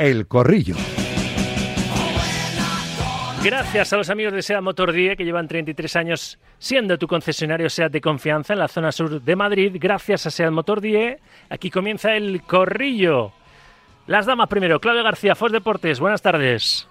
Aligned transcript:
El 0.00 0.26
Corrillo. 0.26 0.76
Gracias 3.44 3.92
a 3.92 3.98
los 3.98 4.08
amigos 4.08 4.32
de 4.32 4.40
SEAT 4.40 4.62
Motor 4.62 4.92
10 4.92 5.18
que 5.18 5.26
llevan 5.26 5.46
33 5.46 5.94
años 5.96 6.38
siendo 6.58 6.96
tu 6.96 7.06
concesionario 7.06 7.68
SEAT 7.68 7.92
de 7.92 8.00
confianza 8.00 8.54
en 8.54 8.60
la 8.60 8.68
zona 8.68 8.92
sur 8.92 9.20
de 9.20 9.36
Madrid. 9.36 9.76
Gracias 9.78 10.24
a 10.24 10.30
SEAT 10.30 10.52
Motor 10.52 10.80
10, 10.80 11.20
aquí 11.50 11.70
comienza 11.70 12.16
el 12.16 12.40
corrillo. 12.44 13.32
Las 14.06 14.24
damas 14.24 14.48
primero, 14.48 14.80
Claudia 14.80 15.02
García, 15.02 15.34
Fos 15.34 15.52
Deportes, 15.52 16.00
buenas 16.00 16.22
tardes. 16.22 16.88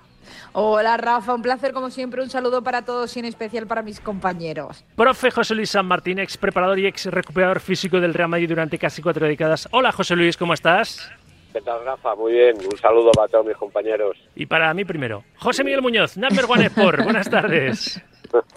Hola 0.53 0.95
Rafa, 0.97 1.33
un 1.33 1.41
placer 1.41 1.73
como 1.73 1.89
siempre, 1.89 2.21
un 2.21 2.29
saludo 2.29 2.63
para 2.63 2.83
todos 2.83 3.17
y 3.17 3.21
en 3.21 3.25
especial 3.25 3.65
para 3.65 3.81
mis 3.81 3.99
compañeros. 3.99 4.85
Profe 4.95 5.31
José 5.31 5.55
Luis 5.55 5.71
San 5.71 5.87
Martín, 5.87 6.19
ex 6.19 6.37
preparador 6.37 6.77
y 6.77 6.85
ex 6.85 7.07
recuperador 7.07 7.59
físico 7.59 7.99
del 7.99 8.13
Real 8.13 8.29
Madrid 8.29 8.49
durante 8.49 8.77
casi 8.77 9.01
cuatro 9.01 9.25
décadas. 9.25 9.67
Hola 9.71 9.91
José 9.91 10.15
Luis, 10.15 10.37
¿cómo 10.37 10.53
estás? 10.53 11.11
¿Qué 11.51 11.61
tal, 11.61 11.83
Rafa? 11.83 12.15
Muy 12.15 12.33
bien. 12.33 12.57
Un 12.57 12.77
saludo 12.77 13.11
para 13.11 13.27
todos 13.27 13.45
mis 13.45 13.57
compañeros. 13.57 14.15
Y 14.35 14.45
para 14.45 14.73
mí 14.73 14.85
primero. 14.85 15.23
José 15.37 15.63
Miguel 15.63 15.81
Muñoz, 15.81 16.17
Number 16.17 16.45
One 16.47 16.65
Sport. 16.67 17.03
Buenas 17.03 17.29
tardes. 17.29 18.01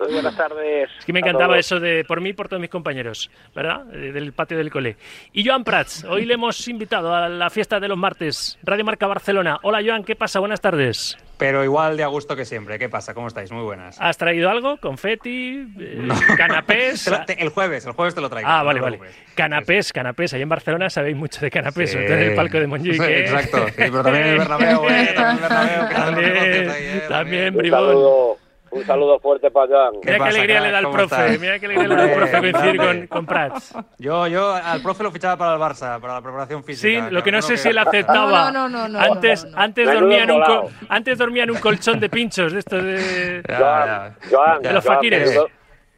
Muy 0.00 0.12
buenas 0.12 0.36
tardes. 0.36 0.90
Es 0.98 1.04
que 1.04 1.12
me 1.12 1.20
encantaba 1.20 1.58
eso 1.58 1.80
de 1.80 2.04
por 2.04 2.20
mí 2.20 2.30
y 2.30 2.32
por 2.32 2.48
todos 2.48 2.60
mis 2.60 2.70
compañeros, 2.70 3.30
¿verdad? 3.54 3.82
Eh, 3.94 4.12
Del 4.12 4.32
patio 4.32 4.56
del 4.58 4.70
cole. 4.70 4.96
Y 5.32 5.46
Joan 5.46 5.64
Prats, 5.64 6.04
hoy 6.04 6.26
le 6.26 6.34
hemos 6.34 6.66
invitado 6.68 7.14
a 7.14 7.28
la 7.28 7.50
fiesta 7.50 7.80
de 7.80 7.88
los 7.88 7.96
martes, 7.98 8.58
Radio 8.62 8.84
Marca 8.84 9.06
Barcelona. 9.06 9.58
Hola 9.62 9.80
Joan, 9.84 10.04
¿qué 10.04 10.14
pasa? 10.16 10.40
Buenas 10.40 10.60
tardes. 10.60 11.16
Pero 11.38 11.64
igual 11.64 11.96
de 11.96 12.04
a 12.04 12.06
gusto 12.06 12.36
que 12.36 12.44
siempre. 12.44 12.78
¿Qué 12.78 12.88
pasa? 12.88 13.14
¿Cómo 13.14 13.26
estáis? 13.26 13.50
Muy 13.50 13.64
buenas. 13.64 14.00
¿Has 14.00 14.16
traído 14.16 14.48
algo? 14.48 14.76
¿Confeti? 14.76 15.66
eh, 15.80 16.08
¿Canapés? 16.36 17.04
Te 17.04 17.10
lo- 17.10 17.24
te- 17.24 17.42
el 17.42 17.48
jueves, 17.48 17.84
el 17.86 17.92
jueves 17.92 18.14
te 18.14 18.20
lo 18.20 18.28
traigo. 18.30 18.48
Ah, 18.48 18.58
no 18.60 18.66
vale, 18.66 18.80
vale. 18.80 18.98
Canapés, 19.34 19.92
canapés. 19.92 20.32
Ahí 20.34 20.42
en 20.42 20.48
Barcelona 20.48 20.88
sabéis 20.90 21.16
mucho 21.16 21.40
de 21.40 21.50
canapés, 21.50 21.90
Sí. 21.90 21.94
sobre 21.94 22.06
todo 22.06 22.16
en 22.18 22.22
el 22.30 22.34
palco 22.36 22.60
de 22.60 22.66
Montjuic. 22.66 22.94
Sí, 23.02 23.02
¿eh? 23.10 23.20
Exacto. 23.20 23.66
Sí, 23.68 23.72
pero 23.76 24.02
también 24.02 24.24
en 24.26 24.32
el 24.34 24.38
Bernabéu, 24.38 24.88
¿eh? 24.88 25.12
También 25.16 25.30
en 25.30 25.34
el 25.34 25.40
Bernabéu. 25.40 25.88
que 25.88 25.94
También, 26.02 26.36
¿eh? 26.36 27.02
también, 27.08 27.54
Un 27.54 27.58
bribón. 27.58 28.36
Un 28.72 28.84
saludo 28.84 29.18
fuerte 29.20 29.50
para 29.50 29.66
Joan. 29.68 29.92
¿Qué 30.00 30.12
Mira 30.12 30.16
qué 30.18 30.30
alegría 30.30 30.56
crack? 30.56 30.64
le 30.66 30.70
da 30.72 30.78
al 30.78 30.84
¿Cómo 30.84 30.96
profe, 30.96 31.14
estás? 31.14 31.40
mira 31.40 31.58
qué 31.58 31.66
alegría 31.66 31.88
le 31.88 31.94
da 31.96 32.02
al 32.04 32.12
profe 32.14 32.38
coincidir 32.40 32.76
con, 32.78 33.06
con 33.06 33.26
Prats. 33.26 33.74
Yo, 33.98 34.26
yo 34.26 34.54
al 34.54 34.82
profe 34.82 35.02
lo 35.02 35.10
fichaba 35.10 35.36
para 35.36 35.54
el 35.54 35.60
Barça, 35.60 36.00
para 36.00 36.14
la 36.14 36.22
preparación 36.22 36.64
física. 36.64 37.08
Sí, 37.08 37.14
lo 37.14 37.22
que 37.22 37.32
no 37.32 37.42
sé 37.42 37.56
si 37.56 37.68
él 37.68 37.78
aceptaba. 37.78 38.50
No, 38.50 38.68
no, 38.68 38.88
no, 38.88 38.88
no, 38.88 38.98
antes, 38.98 39.44
no, 39.44 39.50
no, 39.50 39.56
no. 39.56 39.62
antes 39.62 39.92
dormía 39.92 40.22
en 40.24 40.30
un 40.30 40.42
co- 40.42 40.70
antes 40.88 41.18
dormía 41.18 41.44
en 41.44 41.50
un 41.50 41.58
colchón 41.58 42.00
de 42.00 42.08
pinchos 42.08 42.52
de 42.52 42.58
estos 42.58 42.82
de 42.82 43.42
Joan. 43.48 44.16
Joan, 44.30 44.62
De 44.62 44.72
los 44.72 44.84
Joan, 44.84 44.96
faquires. 44.96 45.28
menudo- 45.30 45.48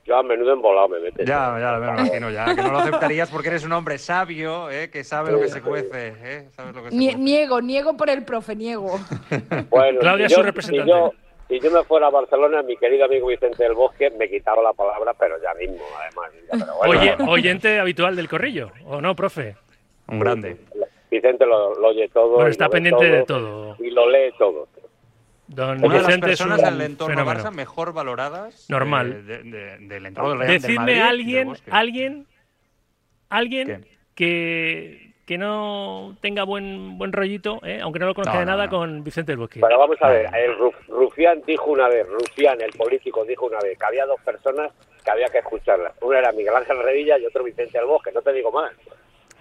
Joan, 0.07 0.27
menudo 0.27 0.53
embolado 0.53 0.89
me 0.91 1.01
metes. 1.01 1.27
Ya, 1.27 1.57
ya, 1.59 1.79
me 1.79 1.87
lo 1.87 1.93
imagino, 2.01 2.31
ya. 2.31 2.45
Que 2.55 2.61
no 2.63 2.73
lo 2.73 2.79
aceptarías 2.81 3.31
porque 3.31 3.49
eres 3.49 3.65
un 3.65 3.73
hombre 3.73 3.97
sabio, 3.97 4.69
¿eh? 4.71 4.91
que 4.91 5.03
sabe 5.03 5.33
lo 5.33 5.41
que 5.41 5.49
se 5.49 5.63
cuece. 5.63 6.13
¿eh? 6.23 6.49
Sabes 6.55 6.75
lo 6.75 6.83
que 6.85 6.91
se 6.91 6.97
Nie- 6.97 7.13
cuece. 7.13 7.19
niego, 7.23 7.61
niego 7.63 7.97
por 7.97 8.11
el 8.11 8.23
profe, 8.23 8.55
niego. 8.55 9.01
Bueno, 9.71 10.01
Claudia, 10.01 10.29
si 10.29 10.35
su 10.35 10.41
yo- 10.41 10.45
representante. 10.47 10.93
Si 10.93 10.99
yo, 10.99 11.13
si 11.59 11.61
yo 11.65 11.71
me 11.71 11.85
fuera 11.85 12.07
a 12.09 12.11
Barcelona, 12.11 12.63
mi 12.63 12.77
querido 12.77 13.05
amigo 13.05 13.29
Vicente 13.29 13.63
del 13.63 13.75
Bosque 13.75 14.11
me 14.11 14.29
quitaba 14.29 14.63
la 14.63 14.73
palabra, 14.73 15.15
pero 15.19 15.37
ya 15.43 15.55
mismo, 15.55 15.85
además. 16.01 16.31
ya, 16.47 16.51
pero 16.65 16.77
bueno, 16.77 17.01
Oye, 17.01 17.17
oyente 17.31 17.79
habitual 17.79 18.17
del 18.17 18.29
corrillo, 18.29 18.71
¿o 18.87 19.01
no, 19.01 19.15
profe? 19.15 19.57
Un 20.09 20.19
grande. 20.19 20.57
Vicente 21.11 21.47
lo, 21.47 21.75
lo 21.77 21.89
oye 21.89 22.09
todo. 22.09 22.31
Bueno, 22.35 22.51
está 22.51 22.69
pendiente 22.69 23.05
de 23.05 23.23
todo. 23.25 23.77
Y 23.79 23.91
lo 23.91 24.11
lee 24.11 24.33
todo. 24.39 24.67
Don 25.47 25.79
Una 25.85 25.95
de 25.95 26.01
las 26.01 26.07
Vicente 26.07 26.33
es 26.33 26.41
un 26.41 26.49
personas 26.49 26.73
del 26.73 26.81
entorno 26.87 27.15
fenómeno. 27.15 27.41
Barça 27.41 27.53
mejor 27.55 27.93
valoradas 27.93 28.67
Normal. 28.69 29.13
eh, 29.13 29.23
de- 29.23 29.43
de- 29.45 29.79
del 29.79 30.07
entorno 30.07 30.43
Decidme 30.45 30.77
Madrid, 30.79 31.01
alguien, 31.01 31.53
alguien, 31.71 32.27
alguien 33.29 33.87
que, 34.15 35.04
que 35.27 35.39
no 35.39 36.17
tenga 36.21 36.45
buen 36.45 36.99
buen 36.99 37.13
rollito, 37.13 37.59
¿eh? 37.65 37.81
aunque 37.83 37.99
no 37.99 38.07
lo 38.07 38.15
conozca 38.15 38.35
No, 38.35 38.41
de 38.41 38.47
nada, 38.47 38.65
no. 38.65 38.71
con 38.71 39.03
Vicente 39.05 39.33
del 39.33 39.39
Bosque. 39.39 39.61
Pero 39.61 39.79
vamos 39.79 39.97
a 40.01 40.09
ver, 40.09 40.27
el 40.35 40.57
Ruf- 40.59 40.87
Rufián 40.89 41.43
dijo 41.47 41.71
una 41.71 41.89
vez, 41.89 42.07
Rufián, 42.09 42.61
el 42.61 42.73
político, 42.73 43.25
dijo 43.25 43.47
una 43.47 43.59
vez 43.61 43.79
que 43.79 43.87
había 43.87 44.05
dos 44.07 44.21
personas 44.21 44.71
que 45.03 45.11
había 45.11 45.27
que 45.29 45.39
escucharlas. 45.39 45.93
Una 46.03 46.19
era 46.19 46.33
Miguel 46.33 46.55
Ángel 46.55 46.79
Revilla 46.83 47.19
y 47.19 47.25
otro 47.27 47.43
Vicente 47.45 47.79
del 47.79 47.87
Bosque, 47.87 48.11
no 48.13 48.21
te 48.23 48.33
digo 48.33 48.51
más. 48.53 48.73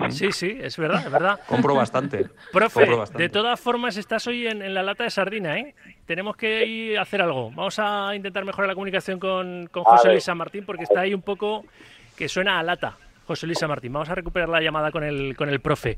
Sí, 0.09 0.31
sí, 0.31 0.57
es 0.59 0.75
verdad, 0.77 1.03
es 1.05 1.11
verdad. 1.11 1.39
Compro 1.47 1.75
bastante. 1.75 2.25
Profe, 2.51 2.79
Compro 2.81 2.97
bastante. 2.97 3.23
de 3.23 3.29
todas 3.29 3.59
formas 3.59 3.95
estás 3.95 4.25
hoy 4.27 4.47
en, 4.47 4.61
en 4.61 4.73
la 4.73 4.81
lata 4.83 5.03
de 5.03 5.09
sardina, 5.11 5.57
¿eh? 5.59 5.75
Tenemos 6.05 6.35
que 6.35 6.65
ir 6.65 6.97
a 6.97 7.03
hacer 7.03 7.21
algo. 7.21 7.51
Vamos 7.51 7.77
a 7.77 8.13
intentar 8.15 8.43
mejorar 8.43 8.67
la 8.69 8.73
comunicación 8.73 9.19
con, 9.19 9.67
con 9.67 9.83
José. 9.83 10.09
Luis 10.09 10.23
San 10.23 10.37
Martín 10.37 10.65
porque 10.65 10.83
está 10.83 11.01
ahí 11.01 11.13
un 11.13 11.21
poco 11.21 11.63
que 12.17 12.27
suena 12.27 12.59
a 12.59 12.63
lata. 12.63 12.97
José 13.25 13.47
Luis 13.47 13.61
Martín, 13.67 13.93
vamos 13.93 14.09
a 14.09 14.15
recuperar 14.15 14.49
la 14.49 14.61
llamada 14.61 14.91
con 14.91 15.03
el, 15.03 15.35
con 15.35 15.49
el 15.49 15.59
profe. 15.59 15.97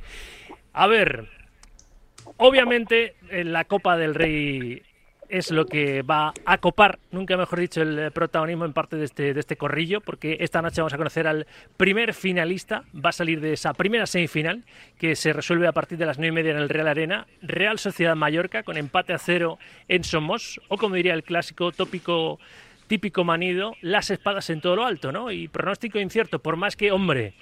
A 0.73 0.87
ver, 0.87 1.27
obviamente 2.37 3.15
eh, 3.29 3.43
la 3.43 3.65
Copa 3.65 3.97
del 3.97 4.15
Rey 4.15 4.81
es 5.29 5.51
lo 5.51 5.65
que 5.65 6.01
va 6.01 6.33
a 6.45 6.57
copar, 6.59 6.99
nunca 7.11 7.37
mejor 7.37 7.59
dicho, 7.59 7.81
el 7.81 7.97
eh, 7.97 8.11
protagonismo 8.11 8.65
en 8.65 8.73
parte 8.73 8.95
de 8.95 9.05
este, 9.05 9.33
de 9.33 9.39
este 9.39 9.57
corrillo, 9.57 10.01
porque 10.01 10.37
esta 10.39 10.61
noche 10.61 10.81
vamos 10.81 10.93
a 10.93 10.97
conocer 10.97 11.27
al 11.27 11.47
primer 11.77 12.13
finalista, 12.13 12.83
va 12.93 13.09
a 13.09 13.13
salir 13.13 13.41
de 13.41 13.53
esa 13.53 13.73
primera 13.73 14.05
semifinal, 14.05 14.63
que 14.97 15.15
se 15.15 15.33
resuelve 15.33 15.67
a 15.67 15.71
partir 15.71 15.97
de 15.97 16.05
las 16.05 16.17
nueve 16.17 16.33
y 16.33 16.35
media 16.35 16.51
en 16.51 16.57
el 16.57 16.69
Real 16.69 16.87
Arena, 16.87 17.27
Real 17.41 17.79
Sociedad 17.79 18.15
Mallorca, 18.15 18.63
con 18.63 18.77
empate 18.77 19.13
a 19.13 19.17
cero 19.17 19.57
en 19.87 20.03
Somos, 20.03 20.61
o 20.67 20.77
como 20.77 20.95
diría 20.95 21.13
el 21.13 21.23
clásico 21.23 21.71
tópico 21.71 22.39
típico 22.87 23.23
manido, 23.23 23.73
las 23.81 24.09
espadas 24.11 24.49
en 24.49 24.61
todo 24.61 24.75
lo 24.75 24.85
alto, 24.85 25.11
¿no? 25.11 25.31
Y 25.31 25.47
pronóstico 25.47 25.99
incierto, 25.99 26.39
por 26.39 26.55
más 26.57 26.75
que, 26.75 26.91
hombre, 26.91 27.33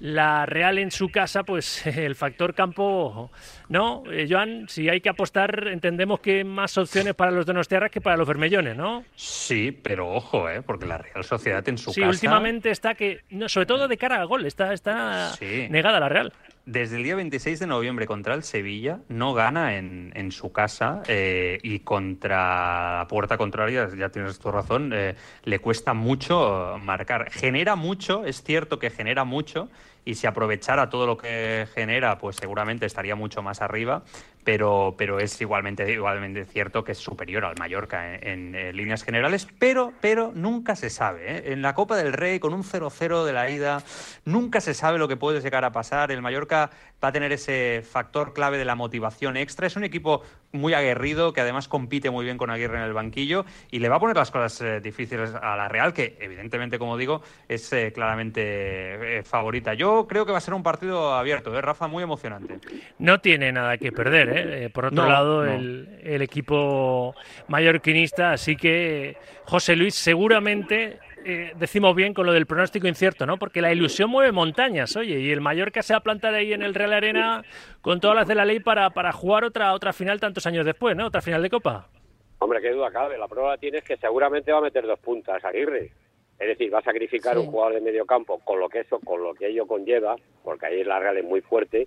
la 0.00 0.46
Real 0.46 0.78
en 0.78 0.90
su 0.90 1.10
casa, 1.10 1.42
pues 1.44 1.86
el 1.86 2.14
factor 2.16 2.54
campo, 2.54 3.30
¿no? 3.68 4.02
Eh, 4.10 4.26
Joan, 4.30 4.66
si 4.68 4.88
hay 4.88 5.00
que 5.00 5.10
apostar, 5.10 5.68
entendemos 5.68 6.20
que 6.20 6.42
más 6.42 6.76
opciones 6.78 7.14
para 7.14 7.30
los 7.30 7.44
donostiarras 7.46 7.90
que 7.90 8.00
para 8.00 8.16
los 8.16 8.26
vermellones, 8.26 8.76
¿no? 8.76 9.04
Sí, 9.14 9.70
pero 9.72 10.10
ojo, 10.10 10.48
¿eh? 10.48 10.62
porque 10.62 10.86
la 10.86 10.98
Real 10.98 11.22
Sociedad 11.24 11.66
en 11.68 11.76
su 11.78 11.92
sí, 11.92 12.00
casa... 12.00 12.10
últimamente 12.10 12.70
está 12.70 12.94
que, 12.94 13.20
no, 13.30 13.48
sobre 13.48 13.66
todo 13.66 13.88
de 13.88 13.96
cara 13.98 14.20
al 14.20 14.26
gol, 14.26 14.46
está, 14.46 14.72
está 14.72 15.32
Sí. 15.34 15.66
negada 15.70 16.00
la 16.00 16.08
Real. 16.08 16.32
Desde 16.70 16.98
el 16.98 17.02
día 17.02 17.16
26 17.16 17.58
de 17.58 17.66
noviembre 17.66 18.06
contra 18.06 18.32
el 18.32 18.44
Sevilla 18.44 19.00
no 19.08 19.34
gana 19.34 19.76
en, 19.76 20.12
en 20.14 20.30
su 20.30 20.52
casa 20.52 21.02
eh, 21.08 21.58
y 21.64 21.80
contra 21.80 22.98
la 22.98 23.06
puerta 23.08 23.36
contraria, 23.36 23.88
ya 23.98 24.10
tienes 24.10 24.38
tu 24.38 24.52
razón, 24.52 24.92
eh, 24.94 25.16
le 25.42 25.58
cuesta 25.58 25.94
mucho 25.94 26.78
marcar. 26.80 27.28
Genera 27.32 27.74
mucho, 27.74 28.24
es 28.24 28.44
cierto 28.44 28.78
que 28.78 28.88
genera 28.90 29.24
mucho 29.24 29.68
y 30.04 30.14
si 30.14 30.28
aprovechara 30.28 30.88
todo 30.88 31.08
lo 31.08 31.16
que 31.16 31.66
genera, 31.74 32.18
pues 32.18 32.36
seguramente 32.36 32.86
estaría 32.86 33.16
mucho 33.16 33.42
más 33.42 33.62
arriba, 33.62 34.04
pero, 34.44 34.94
pero 34.96 35.18
es 35.18 35.40
igualmente, 35.40 35.90
igualmente 35.90 36.44
cierto 36.44 36.84
que 36.84 36.92
es 36.92 36.98
superior 36.98 37.44
al 37.44 37.56
Mallorca 37.58 38.14
en, 38.14 38.52
líneas 38.76 39.02
generales, 39.02 39.46
pero, 39.58 39.92
pero 40.00 40.32
nunca 40.34 40.76
se 40.76 40.90
sabe. 40.90 41.36
¿eh? 41.36 41.52
En 41.52 41.62
la 41.62 41.74
Copa 41.74 41.96
del 41.96 42.12
Rey, 42.12 42.38
con 42.38 42.54
un 42.54 42.62
0-0 42.62 43.24
de 43.24 43.32
la 43.32 43.50
ida, 43.50 43.82
nunca 44.24 44.60
se 44.60 44.74
sabe 44.74 44.98
lo 44.98 45.08
que 45.08 45.16
puede 45.16 45.40
llegar 45.40 45.64
a 45.64 45.72
pasar. 45.72 46.10
El 46.10 46.22
Mallorca 46.22 46.70
va 47.02 47.08
a 47.08 47.12
tener 47.12 47.32
ese 47.32 47.82
factor 47.82 48.32
clave 48.32 48.58
de 48.58 48.64
la 48.64 48.74
motivación 48.74 49.36
extra. 49.36 49.66
Es 49.66 49.76
un 49.76 49.84
equipo 49.84 50.22
muy 50.52 50.74
aguerrido, 50.74 51.32
que 51.32 51.40
además 51.40 51.68
compite 51.68 52.10
muy 52.10 52.24
bien 52.24 52.36
con 52.36 52.50
Aguirre 52.50 52.78
en 52.78 52.84
el 52.84 52.92
banquillo 52.92 53.44
y 53.70 53.78
le 53.78 53.88
va 53.88 53.96
a 53.96 54.00
poner 54.00 54.16
las 54.16 54.30
cosas 54.30 54.60
eh, 54.60 54.80
difíciles 54.80 55.32
a 55.34 55.56
la 55.56 55.68
Real, 55.68 55.92
que 55.92 56.16
evidentemente, 56.20 56.78
como 56.78 56.96
digo, 56.96 57.22
es 57.48 57.72
eh, 57.72 57.92
claramente 57.92 59.22
favorita. 59.24 59.74
Yo 59.74 60.06
creo 60.08 60.26
que 60.26 60.32
va 60.32 60.38
a 60.38 60.40
ser 60.40 60.54
un 60.54 60.62
partido 60.62 61.14
abierto, 61.14 61.56
¿eh, 61.56 61.60
Rafa? 61.60 61.86
Muy 61.86 62.02
emocionante. 62.02 62.58
No 62.98 63.20
tiene 63.20 63.52
nada 63.52 63.78
que 63.78 63.92
perder, 63.92 64.29
¿eh? 64.30 64.64
Eh, 64.64 64.70
por 64.70 64.86
otro 64.86 65.02
No, 65.02 65.08
lado, 65.08 65.44
no. 65.44 65.52
El, 65.52 66.00
el 66.02 66.22
equipo 66.22 67.14
mallorquinista, 67.48 68.32
así 68.32 68.56
que 68.56 69.16
José 69.44 69.76
Luis, 69.76 69.94
seguramente 69.94 70.98
eh, 71.24 71.52
decimos 71.56 71.94
bien 71.94 72.14
con 72.14 72.24
lo 72.26 72.32
del 72.32 72.46
pronóstico 72.46 72.86
incierto, 72.88 73.26
¿no? 73.26 73.36
Porque 73.36 73.60
la 73.60 73.72
ilusión 73.72 74.08
mueve 74.10 74.32
montañas, 74.32 74.96
oye, 74.96 75.20
y 75.20 75.30
el 75.30 75.40
Mallorca 75.40 75.82
se 75.82 75.92
va 75.92 75.98
a 75.98 76.02
plantar 76.02 76.34
ahí 76.34 76.52
en 76.52 76.62
el 76.62 76.74
Real 76.74 76.92
Arena 76.94 77.44
con 77.82 78.00
todas 78.00 78.16
las 78.16 78.26
de 78.28 78.34
la 78.34 78.44
ley 78.44 78.60
para, 78.60 78.90
para 78.90 79.12
jugar 79.12 79.44
otra, 79.44 79.74
otra 79.74 79.92
final 79.92 80.18
tantos 80.20 80.46
años 80.46 80.64
después, 80.64 80.96
¿no? 80.96 81.06
Otra 81.06 81.20
final 81.20 81.42
de 81.42 81.50
Copa. 81.50 81.88
Hombre, 82.38 82.60
qué 82.62 82.70
duda 82.70 82.90
cabe. 82.90 83.18
La 83.18 83.28
prueba 83.28 83.58
tienes 83.58 83.84
que 83.84 83.98
seguramente 83.98 84.50
va 84.50 84.58
a 84.58 84.62
meter 84.62 84.86
dos 84.86 84.98
puntas 85.00 85.44
Aguirre. 85.44 85.92
Es 86.38 86.48
decir, 86.48 86.72
va 86.72 86.78
a 86.78 86.82
sacrificar 86.82 87.34
Sí. 87.34 87.40
un 87.40 87.48
jugador 87.48 87.74
de 87.74 87.80
medio 87.82 88.06
campo 88.06 88.38
con 88.42 88.58
lo 88.58 88.70
que 88.70 88.80
eso, 88.80 88.98
con 89.00 89.22
lo 89.22 89.34
que 89.34 89.48
ello 89.48 89.66
conlleva, 89.66 90.16
porque 90.42 90.64
ahí 90.66 90.82
la 90.84 90.98
Real 90.98 91.18
es 91.18 91.24
muy 91.24 91.42
fuerte 91.42 91.86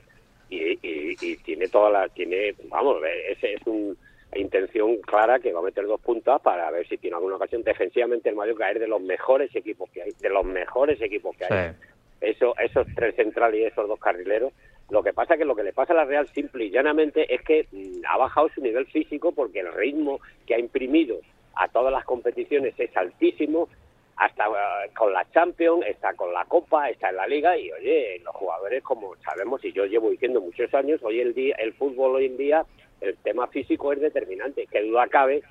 y, 0.59 0.79
y- 0.81 1.15
y 1.21 1.37
tiene 1.37 1.67
toda 1.67 1.89
la, 1.89 2.09
tiene, 2.09 2.53
vamos, 2.69 2.97
ese 3.29 3.53
es 3.53 3.61
una 3.65 3.95
intención 4.35 4.97
clara 4.97 5.39
que 5.39 5.53
va 5.53 5.59
a 5.59 5.63
meter 5.63 5.85
dos 5.85 6.01
puntas 6.01 6.41
para 6.41 6.69
ver 6.71 6.87
si 6.87 6.97
tiene 6.97 7.15
alguna 7.15 7.35
ocasión. 7.35 7.63
Defensivamente 7.63 8.29
el 8.29 8.35
Mallorca 8.35 8.71
es 8.71 8.79
de 8.79 8.87
los 8.87 9.01
mejores 9.01 9.55
equipos 9.55 9.89
que 9.91 10.01
hay, 10.01 10.11
de 10.19 10.29
los 10.29 10.45
mejores 10.45 11.01
equipos 11.01 11.35
que 11.37 11.45
hay. 11.45 11.69
Sí. 11.71 11.77
Eso, 12.21 12.55
esos 12.57 12.87
tres 12.95 13.15
centrales 13.15 13.59
y 13.59 13.63
esos 13.65 13.87
dos 13.87 13.99
carrileros. 13.99 14.53
Lo 14.89 15.03
que 15.03 15.13
pasa 15.13 15.37
que 15.37 15.45
lo 15.45 15.55
que 15.55 15.63
le 15.63 15.73
pasa 15.73 15.93
a 15.93 15.97
la 15.97 16.05
Real 16.05 16.27
simple 16.33 16.65
y 16.65 16.69
llanamente 16.69 17.33
es 17.33 17.41
que 17.41 17.67
mm, 17.71 18.01
ha 18.07 18.17
bajado 18.17 18.49
su 18.55 18.61
nivel 18.61 18.85
físico 18.87 19.31
porque 19.33 19.59
el 19.59 19.73
ritmo 19.73 20.19
que 20.45 20.55
ha 20.55 20.59
imprimido 20.59 21.19
a 21.55 21.67
todas 21.67 21.91
las 21.91 22.03
competiciones 22.05 22.73
es 22.79 22.95
altísimo 22.97 23.69
hasta 24.17 24.45
eh, 24.45 24.89
con 24.95 25.11
la 25.11 25.29
Champions, 25.31 25.85
está 25.87 26.13
con 26.13 26.31
la 26.33 26.45
Copa, 26.45 26.89
está 26.89 27.09
en 27.09 27.15
la 27.17 27.27
Liga 27.27 27.57
y 27.57 27.71
oye, 27.71 28.19
los 28.23 28.35
jugadores 28.35 28.83
como 28.83 29.15
sabemos 29.17 29.63
y 29.65 29.71
yo 29.71 29.85
llevo 29.85 30.09
diciendo 30.11 30.39
muchos 30.41 30.73
años, 30.73 31.01
hoy 31.03 31.19
el 31.19 31.33
día 31.33 31.55
el 31.57 31.73
fútbol 31.73 32.15
hoy 32.15 32.25
en 32.27 32.37
día 32.37 32.65
el 33.01 33.17
tema 33.17 33.47
físico 33.47 33.91
es 33.91 33.99
determinante, 33.99 34.67
que 34.67 34.81
duda 34.83 35.07
cabe 35.07 35.43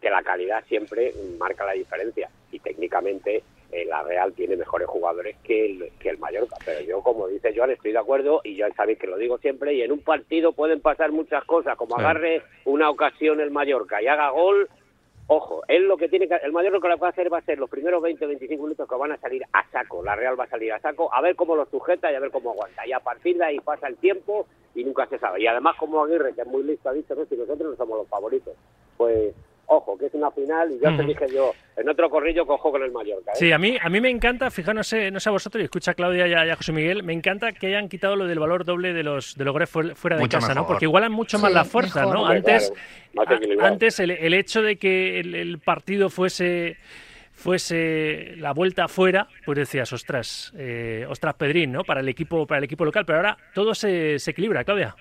que 0.00 0.10
la 0.10 0.22
calidad 0.22 0.64
siempre 0.66 1.12
marca 1.38 1.64
la 1.66 1.72
diferencia. 1.72 2.30
Y 2.52 2.58
técnicamente 2.58 3.42
eh, 3.70 3.84
la 3.84 4.02
Real 4.02 4.32
tiene 4.32 4.56
mejores 4.56 4.88
jugadores 4.88 5.36
que 5.44 5.66
el, 5.66 5.92
que 6.00 6.08
el 6.10 6.18
Mallorca, 6.18 6.56
pero 6.64 6.80
yo 6.80 7.00
como 7.02 7.28
dice 7.28 7.52
Joan 7.54 7.70
estoy 7.70 7.92
de 7.92 7.98
acuerdo 7.98 8.40
y 8.42 8.56
ya 8.56 8.68
sabéis 8.72 8.98
que 8.98 9.06
lo 9.06 9.16
digo 9.16 9.38
siempre 9.38 9.74
y 9.74 9.82
en 9.82 9.92
un 9.92 10.00
partido 10.00 10.52
pueden 10.52 10.80
pasar 10.80 11.12
muchas 11.12 11.44
cosas, 11.44 11.76
como 11.76 11.94
Sí. 11.96 12.00
agarre 12.02 12.42
una 12.64 12.90
ocasión 12.90 13.40
el 13.40 13.50
Mallorca 13.50 14.02
y 14.02 14.08
haga 14.08 14.30
gol 14.30 14.68
Ojo, 15.32 15.62
él 15.68 15.84
lo 15.84 15.96
que 15.96 16.08
tiene 16.08 16.26
que, 16.26 16.34
el 16.42 16.50
mayor 16.50 16.72
lo 16.72 16.80
que 16.80 16.88
va 16.88 17.06
a 17.06 17.10
hacer 17.10 17.32
va 17.32 17.38
a 17.38 17.42
ser 17.42 17.56
los 17.56 17.70
primeros 17.70 18.02
20 18.02 18.26
25 18.26 18.64
minutos 18.64 18.88
que 18.88 18.96
van 18.96 19.12
a 19.12 19.16
salir 19.18 19.44
a 19.52 19.64
saco. 19.70 20.02
La 20.02 20.16
Real 20.16 20.38
va 20.38 20.42
a 20.42 20.48
salir 20.48 20.72
a 20.72 20.80
saco, 20.80 21.08
a 21.14 21.20
ver 21.20 21.36
cómo 21.36 21.54
lo 21.54 21.66
sujeta 21.66 22.10
y 22.10 22.16
a 22.16 22.18
ver 22.18 22.32
cómo 22.32 22.50
aguanta. 22.50 22.84
Y 22.84 22.90
a 22.90 22.98
partir 22.98 23.38
de 23.38 23.44
ahí 23.44 23.60
pasa 23.60 23.86
el 23.86 23.96
tiempo 23.98 24.48
y 24.74 24.82
nunca 24.82 25.06
se 25.06 25.20
sabe. 25.20 25.40
Y 25.40 25.46
además, 25.46 25.76
como 25.78 26.02
Aguirre, 26.02 26.34
que 26.34 26.40
es 26.40 26.48
muy 26.48 26.64
listo, 26.64 26.88
ha 26.88 26.92
dicho, 26.92 27.14
no, 27.14 27.24
si 27.26 27.36
nosotros 27.36 27.70
no 27.70 27.76
somos 27.76 27.98
los 27.98 28.08
favoritos. 28.08 28.56
Pues, 28.96 29.32
ojo, 29.72 29.96
que 29.96 30.06
es 30.06 30.14
una 30.14 30.30
final 30.32 30.68
y 30.72 30.80
ya 30.80 30.96
te 30.96 31.04
dije 31.04 31.26
yo, 31.32 31.52
en 31.76 31.88
otro 31.88 32.10
corrillo 32.10 32.44
cojo 32.44 32.72
con 32.72 32.82
el 32.82 32.90
Mallorca. 32.90 33.30
¿eh? 33.30 33.36
Sí, 33.36 33.52
a 33.52 33.58
mí, 33.58 33.76
a 33.80 33.88
mí 33.88 34.00
me 34.00 34.10
encanta, 34.10 34.50
fijaos, 34.50 34.74
no 34.74 34.82
sé, 34.82 35.10
no 35.12 35.20
sé 35.20 35.28
a 35.28 35.32
vosotros, 35.32 35.60
y 35.62 35.64
escucha 35.64 35.92
a 35.92 35.94
Claudia 35.94 36.26
y 36.26 36.34
a, 36.34 36.44
y 36.46 36.50
a 36.50 36.56
José 36.56 36.72
Miguel, 36.72 37.04
me 37.04 37.12
encanta 37.12 37.52
que 37.52 37.68
hayan 37.68 37.88
quitado 37.88 38.16
lo 38.16 38.26
del 38.26 38.40
valor 38.40 38.64
doble 38.64 38.92
de 38.92 39.04
los, 39.04 39.36
de 39.36 39.44
los 39.44 39.52
goles 39.52 39.70
fuera, 39.70 40.16
de 40.16 40.22
Mucho 40.22 40.38
casa, 40.38 40.54
¿no? 40.54 40.66
Porque 40.66 40.86
igualan 40.86 41.12
mucho 41.12 41.38
más 41.38 41.52
la 41.52 41.64
fuerza, 41.64 42.00
mejor. 42.00 42.14
¿no? 42.14 42.22
Hombre, 42.22 42.38
Antes, 42.38 42.70
claro, 42.70 42.82
más 43.14 43.28
a- 43.28 43.34
equilibrado. 43.36 43.72
antes 43.72 44.00
el, 44.00 44.10
el 44.10 44.34
hecho 44.34 44.60
de 44.62 44.76
que 44.76 45.20
el, 45.20 45.34
el 45.36 45.58
partido 45.60 46.10
fuese 46.10 46.76
fuese 47.32 48.34
la 48.36 48.52
vuelta 48.52 48.84
afuera, 48.84 49.26
pues 49.46 49.56
decías, 49.56 49.90
ostras, 49.94 50.52
eh, 50.58 51.06
ostras 51.08 51.34
Pedrín, 51.36 51.72
¿no? 51.72 51.84
Para 51.84 52.00
el 52.00 52.08
equipo, 52.08 52.46
para 52.46 52.58
el 52.58 52.64
equipo 52.64 52.84
local, 52.84 53.06
pero 53.06 53.16
ahora 53.18 53.36
todo 53.54 53.74
se, 53.74 54.18
se 54.18 54.32
equilibra, 54.32 54.62
Claudia. 54.64 54.94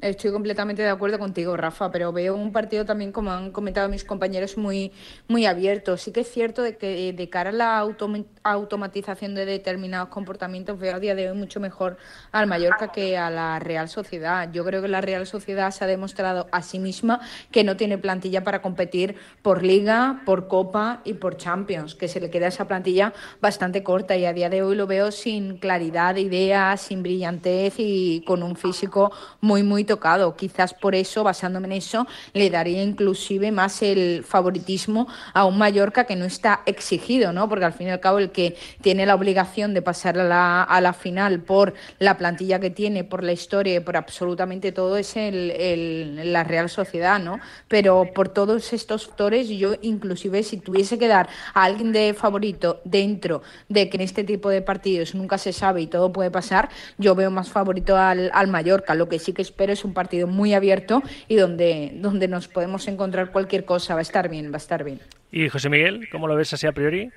Estoy 0.00 0.30
completamente 0.30 0.80
de 0.80 0.90
acuerdo 0.90 1.18
contigo, 1.18 1.56
Rafa, 1.56 1.90
pero 1.90 2.12
veo 2.12 2.36
un 2.36 2.52
partido 2.52 2.84
también, 2.84 3.10
como 3.10 3.32
han 3.32 3.50
comentado 3.50 3.88
mis 3.88 4.04
compañeros, 4.04 4.56
muy, 4.56 4.92
muy 5.26 5.44
abierto. 5.44 5.96
Sí 5.96 6.12
que 6.12 6.20
es 6.20 6.30
cierto 6.30 6.62
de 6.62 6.76
que 6.76 7.12
de 7.12 7.28
cara 7.28 7.50
a 7.50 7.52
la 7.52 7.80
automa- 7.80 8.24
automatización 8.44 9.34
de 9.34 9.44
determinados 9.44 10.10
comportamientos 10.10 10.78
veo 10.78 10.94
a 10.94 11.00
día 11.00 11.16
de 11.16 11.28
hoy 11.28 11.36
mucho 11.36 11.58
mejor 11.58 11.96
al 12.30 12.46
Mallorca 12.46 12.92
que 12.92 13.18
a 13.18 13.28
la 13.28 13.58
Real 13.58 13.88
Sociedad. 13.88 14.52
Yo 14.52 14.64
creo 14.64 14.82
que 14.82 14.86
la 14.86 15.00
Real 15.00 15.26
Sociedad 15.26 15.72
se 15.72 15.82
ha 15.82 15.88
demostrado 15.88 16.46
a 16.52 16.62
sí 16.62 16.78
misma 16.78 17.18
que 17.50 17.64
no 17.64 17.76
tiene 17.76 17.98
plantilla 17.98 18.44
para 18.44 18.62
competir 18.62 19.16
por 19.42 19.64
Liga, 19.64 20.22
por 20.24 20.46
Copa 20.46 21.00
y 21.04 21.14
por 21.14 21.36
Champions, 21.38 21.96
que 21.96 22.06
se 22.06 22.20
le 22.20 22.30
queda 22.30 22.46
esa 22.46 22.68
plantilla 22.68 23.14
bastante 23.40 23.82
corta 23.82 24.16
y 24.16 24.26
a 24.26 24.32
día 24.32 24.48
de 24.48 24.62
hoy 24.62 24.76
lo 24.76 24.86
veo 24.86 25.10
sin 25.10 25.58
claridad 25.58 26.14
de 26.14 26.20
ideas, 26.20 26.82
sin 26.82 27.02
brillantez 27.02 27.74
y 27.78 28.22
con 28.24 28.44
un 28.44 28.54
físico 28.54 29.10
muy, 29.40 29.64
muy 29.64 29.87
tocado. 29.88 30.36
Quizás 30.36 30.72
por 30.74 30.94
eso, 30.94 31.24
basándome 31.24 31.66
en 31.66 31.72
eso, 31.72 32.06
le 32.34 32.48
daría 32.50 32.82
inclusive 32.84 33.50
más 33.50 33.82
el 33.82 34.22
favoritismo 34.24 35.08
a 35.34 35.44
un 35.44 35.58
Mallorca 35.58 36.04
que 36.04 36.14
no 36.14 36.24
está 36.26 36.60
exigido, 36.66 37.32
¿no? 37.32 37.48
Porque 37.48 37.64
al 37.64 37.72
fin 37.72 37.88
y 37.88 37.90
al 37.90 37.98
cabo 38.00 38.18
el 38.20 38.30
que 38.30 38.56
tiene 38.80 39.04
la 39.06 39.16
obligación 39.16 39.74
de 39.74 39.82
pasar 39.82 40.16
a 40.18 40.24
la, 40.24 40.62
a 40.62 40.80
la 40.80 40.92
final 40.92 41.40
por 41.40 41.74
la 41.98 42.16
plantilla 42.16 42.60
que 42.60 42.70
tiene, 42.70 43.02
por 43.02 43.24
la 43.24 43.32
historia 43.32 43.74
y 43.76 43.80
por 43.80 43.96
absolutamente 43.96 44.70
todo 44.70 44.96
es 44.96 45.16
el, 45.16 45.50
el- 45.50 46.32
la 46.32 46.44
Real 46.44 46.68
Sociedad, 46.70 47.18
¿no? 47.18 47.40
Pero 47.66 48.10
por 48.14 48.28
todos 48.28 48.72
estos 48.72 49.06
factores, 49.06 49.48
yo 49.48 49.74
inclusive 49.82 50.42
si 50.42 50.58
tuviese 50.58 50.98
que 50.98 51.08
dar 51.08 51.28
a 51.54 51.64
alguien 51.64 51.92
de 51.92 52.14
favorito 52.14 52.80
dentro 52.84 53.42
de 53.68 53.88
que 53.88 53.96
en 53.96 54.02
este 54.02 54.24
tipo 54.24 54.50
de 54.50 54.62
partidos 54.62 55.14
nunca 55.14 55.38
se 55.38 55.52
sabe 55.52 55.80
y 55.82 55.86
todo 55.86 56.12
puede 56.12 56.30
pasar, 56.30 56.68
yo 56.98 57.14
veo 57.14 57.30
más 57.30 57.48
favorito 57.50 57.96
al, 57.96 58.30
al 58.34 58.48
Mallorca. 58.48 58.94
Lo 58.94 59.08
que 59.08 59.18
sí 59.18 59.32
que 59.32 59.42
espero 59.42 59.72
es 59.72 59.77
un 59.84 59.94
partido 59.94 60.26
muy 60.26 60.54
abierto 60.54 61.02
y 61.28 61.36
donde, 61.36 61.90
donde 61.94 62.28
nos 62.28 62.48
podemos 62.48 62.88
encontrar 62.88 63.30
cualquier 63.30 63.64
cosa. 63.64 63.94
Va 63.94 64.00
a 64.00 64.02
estar 64.02 64.28
bien, 64.28 64.50
va 64.50 64.56
a 64.56 64.58
estar 64.58 64.84
bien. 64.84 65.00
Y 65.30 65.48
José 65.48 65.68
Miguel, 65.68 66.08
¿cómo 66.10 66.26
lo 66.26 66.36
ves 66.36 66.52
así 66.52 66.66
a 66.66 66.72
priori? 66.72 67.10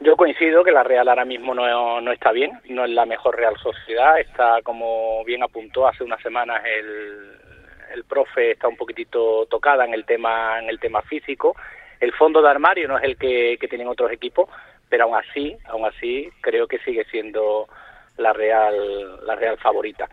Yo 0.00 0.16
coincido 0.16 0.64
que 0.64 0.72
la 0.72 0.82
Real 0.82 1.08
ahora 1.08 1.24
mismo 1.24 1.54
no, 1.54 2.00
no 2.00 2.12
está 2.12 2.32
bien, 2.32 2.52
no 2.68 2.84
es 2.84 2.90
la 2.90 3.06
mejor 3.06 3.36
Real 3.36 3.56
Sociedad, 3.56 4.20
está 4.20 4.60
como 4.62 5.24
bien 5.24 5.42
apuntó 5.42 5.88
hace 5.88 6.04
unas 6.04 6.20
semanas 6.20 6.62
el, 6.64 7.32
el 7.94 8.04
profe 8.04 8.50
está 8.50 8.68
un 8.68 8.76
poquitito 8.76 9.46
tocada 9.46 9.84
en 9.86 9.94
el 9.94 10.04
tema 10.04 10.58
en 10.60 10.68
el 10.68 10.78
tema 10.78 11.00
físico, 11.02 11.56
el 12.00 12.12
fondo 12.12 12.42
de 12.42 12.50
armario 12.50 12.88
no 12.88 12.98
es 12.98 13.04
el 13.04 13.16
que, 13.16 13.56
que 13.58 13.68
tienen 13.68 13.88
otros 13.88 14.10
equipos, 14.12 14.50
pero 14.90 15.04
aún 15.04 15.16
así, 15.16 15.56
aún 15.66 15.86
así 15.86 16.28
creo 16.42 16.66
que 16.66 16.78
sigue 16.80 17.04
siendo 17.06 17.66
la 18.18 18.32
Real 18.32 19.24
la 19.26 19.36
Real 19.36 19.56
favorita. 19.58 20.08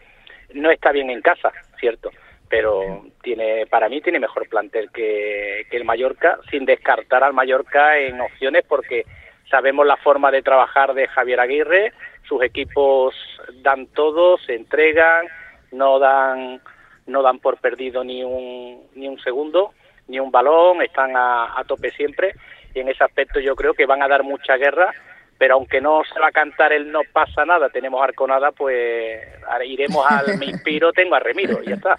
No 0.54 0.72
está 0.72 0.92
bien 0.92 1.10
en 1.10 1.22
casa, 1.22 1.52
cierto, 1.80 2.12
pero 2.50 3.06
tiene 3.22 3.66
para 3.68 3.90
mí 3.90 4.02
tiene 4.02 4.20
mejor 4.20 4.48
plantel 4.50 4.92
que, 4.92 5.66
que 5.70 5.78
el 5.78 5.86
Mallorca, 5.86 6.40
sin 6.50 6.66
descartar 6.66 7.24
al 7.24 7.34
Mallorca 7.34 7.98
en 7.98 8.20
opciones 8.20 8.64
porque 8.68 9.06
sabemos 9.50 9.86
la 9.86 9.98
forma 9.98 10.32
de 10.32 10.42
trabajar 10.42 10.94
de 10.94 11.08
Javier 11.08 11.40
Aguirre, 11.40 11.94
sus 12.28 12.44
equipos 12.44 13.16
dan 13.62 13.88
todo, 13.88 14.38
se 14.38 14.56
entregan, 14.56 15.28
no 15.72 16.00
dan 16.00 16.62
no 17.08 17.24
dan 17.24 17.40
por 17.40 17.58
perdido 17.58 18.04
ni 18.04 18.24
un 18.24 18.88
ni 18.96 19.08
un 19.08 19.20
segundo, 19.20 19.74
ni 20.08 20.20
un 20.20 20.32
balón, 20.32 20.82
están 20.82 21.16
a, 21.16 21.60
a 21.60 21.64
tope 21.64 21.92
siempre 21.92 22.34
y 22.74 22.80
en 22.80 22.90
ese 22.90 23.04
aspecto 23.04 23.40
yo 23.40 23.56
creo 23.56 23.74
que 23.74 23.86
van 23.86 24.02
a 24.02 24.08
dar 24.08 24.24
mucha 24.24 24.58
guerra, 24.58 24.94
pero 25.42 25.56
aunque 25.56 25.82
no 25.82 26.04
se 26.04 26.20
va 26.20 26.28
a 26.28 26.32
cantar 26.32 26.72
el 26.72 26.92
no 26.92 27.00
pasa 27.12 27.44
nada, 27.46 27.70
tenemos 27.70 28.00
arconada, 28.04 28.52
pues 28.52 29.20
iremos 29.66 30.06
al 30.08 30.38
me 30.38 30.46
inspiro, 30.46 30.94
tengo 30.94 31.16
a 31.16 31.20
Remiro 31.20 31.64
y 31.64 31.70
ya 31.70 31.76
está. 31.78 31.98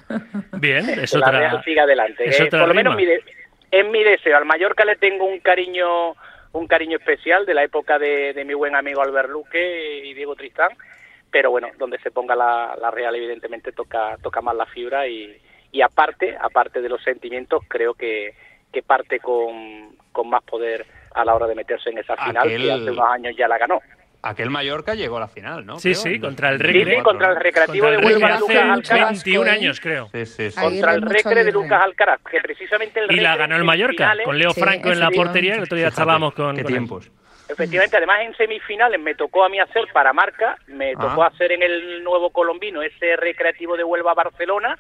Bien, 0.61 0.89
es 0.89 1.11
Que 1.11 1.19
la 1.19 1.27
otra. 1.27 1.39
Real 1.41 1.65
siga 1.65 1.83
adelante. 1.83 2.29
es 2.29 2.39
Eh, 2.39 2.47
por 2.49 2.69
lo 2.69 2.73
menos 2.75 2.95
mi 2.95 3.05
de- 3.05 3.21
es 3.69 3.85
mi 3.89 4.05
deseo. 4.05 4.37
Al 4.37 4.45
Mallorca 4.45 4.85
le 4.85 4.95
tengo 4.95 5.25
un 5.25 5.41
cariño 5.41 6.13
un 6.53 6.69
cariño 6.69 6.99
especial 6.99 7.45
de 7.45 7.55
la 7.55 7.65
época 7.65 7.99
de, 7.99 8.33
de 8.33 8.45
mi 8.45 8.55
buen 8.55 8.77
amigo 8.77 9.03
Albert 9.03 9.29
Luque 9.31 10.03
y 10.05 10.15
Diego 10.15 10.37
Tristán, 10.37 10.71
pero 11.33 11.51
bueno, 11.51 11.67
donde 11.79 11.99
se 11.99 12.13
ponga 12.13 12.37
la, 12.37 12.77
la 12.81 12.93
Real 12.93 13.17
evidentemente 13.17 13.73
toca 13.73 14.19
toca 14.23 14.41
más 14.41 14.55
la 14.55 14.67
fibra 14.67 15.09
y, 15.09 15.37
y 15.73 15.81
aparte 15.83 16.37
aparte 16.41 16.81
de 16.81 16.89
los 16.89 17.03
sentimientos 17.03 17.65
creo 17.67 17.95
que, 17.95 18.35
que 18.73 18.83
parte 18.85 19.19
con, 19.19 19.97
con 20.13 20.29
más 20.31 20.45
poder 20.45 20.87
a 21.15 21.25
la 21.25 21.35
hora 21.35 21.47
de 21.47 21.55
meterse 21.55 21.91
en 21.91 21.99
esa 21.99 22.17
final 22.17 22.47
Aquel- 22.47 22.63
que 22.63 22.73
hace 22.73 22.91
unos 22.91 23.09
años 23.11 23.35
ya 23.37 23.49
la 23.49 23.59
ganó. 23.59 23.81
Aquel 24.25 24.51
Mallorca 24.51 24.95
llegó 24.95 25.17
a 25.17 25.21
la 25.21 25.27
final, 25.29 25.67
¿no? 25.67 25.81
Sí, 25.81 25.91
Creo, 25.91 26.03
sí, 26.03 26.21
contra 26.21 26.51
el 26.51 26.59
2004, 26.59 26.85
Recre. 26.85 26.97
Sí, 26.97 27.03
contra 27.03 27.29
el. 27.31 27.37
Recreativo 27.41 27.87
Contra 27.87 27.99
el 27.99 28.01
de 28.01 28.07
Huelva 28.07 28.29
hace 28.29 28.41
Lucas 28.41 28.71
Alcaraz. 28.93 29.11
21 29.25 29.47
¿eh? 29.47 29.51
años, 29.51 29.81
creo. 29.81 30.09
Sí, 30.13 30.27
sí, 30.27 30.51
sí. 30.53 30.61
Contra 30.61 30.95
el 30.95 31.03
Recre 31.03 31.45
de. 31.45 31.51
Lucas 31.53 31.83
Alcaraz, 31.83 32.21
que 32.31 32.41
precisamente 32.41 33.01
el 33.01 33.11
Y 33.13 33.17
la 33.21 33.37
ganó 33.37 33.57
el 33.57 33.65
Mallorca, 33.65 33.97
finales- 33.97 34.25
con 34.25 34.39
Leo 34.39 34.51
Sí, 34.53 34.61
Franco 34.61 34.93
en 34.93 35.01
la 35.01 35.11
portería, 35.11 35.57
el 35.57 35.63
otro 35.65 35.77
día 35.77 35.91
charlábamos 35.91 36.35
con, 36.35 36.55
Qué 36.55 36.63
con 36.63 36.71
él. 36.73 36.79
tiempos. 36.79 37.11
Efectivamente, 37.49 37.97
además 37.97 38.21
en 38.23 38.35
semifinales 38.37 39.01
me 39.01 39.17
tocó 39.17 39.45
a 39.45 39.49
mí 39.49 39.59
hacer 39.59 39.85
para 39.93 40.13
marca, 40.13 40.57
me 40.69 40.93
tocó 40.95 41.25
Ah. 41.25 41.27
hacer 41.27 41.51
en 41.51 41.63
el 41.65 42.05
nuevo 42.05 42.31
colombino 42.31 42.81
ese 42.81 43.17
recreativo 43.17 43.77
de 43.77 43.83
Huelva 43.83 44.13
a 44.13 44.15
Barcelona 44.15 44.79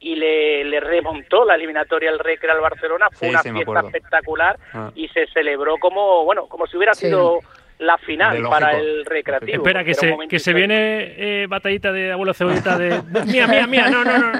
y 0.00 0.14
le, 0.16 0.64
le 0.64 0.80
remontó 0.80 1.44
la 1.44 1.54
eliminatoria 1.56 2.10
al 2.10 2.18
Recre 2.18 2.50
al 2.50 2.60
Barcelona, 2.60 3.08
fue 3.12 3.28
Sí, 3.28 3.34
una 3.34 3.42
sí, 3.42 3.50
fiesta 3.52 3.80
espectacular 3.80 4.58
Ah. 4.72 4.90
y 4.94 5.08
se 5.08 5.26
celebró 5.28 5.76
como, 5.78 6.24
bueno, 6.24 6.46
como 6.46 6.66
si 6.66 6.76
hubiera 6.76 6.94
Sí. 6.94 7.06
sido 7.06 7.40
la 7.78 7.96
final 7.98 8.32
lógico. 8.36 8.50
para 8.50 8.78
el 8.78 9.04
recreativo. 9.06 9.56
Espera, 9.56 9.84
que 9.84 9.94
se, 9.94 10.14
que 10.28 10.38
se 10.38 10.52
viene 10.52 11.14
eh, 11.16 11.46
batallita 11.48 11.92
de 11.92 12.12
abuelo 12.12 12.34
cebollita 12.34 12.76
de, 12.78 13.00
Mía, 13.26 13.46
mía, 13.46 13.66
mía. 13.66 13.88
No, 13.90 14.04
no, 14.04 14.18
no. 14.18 14.32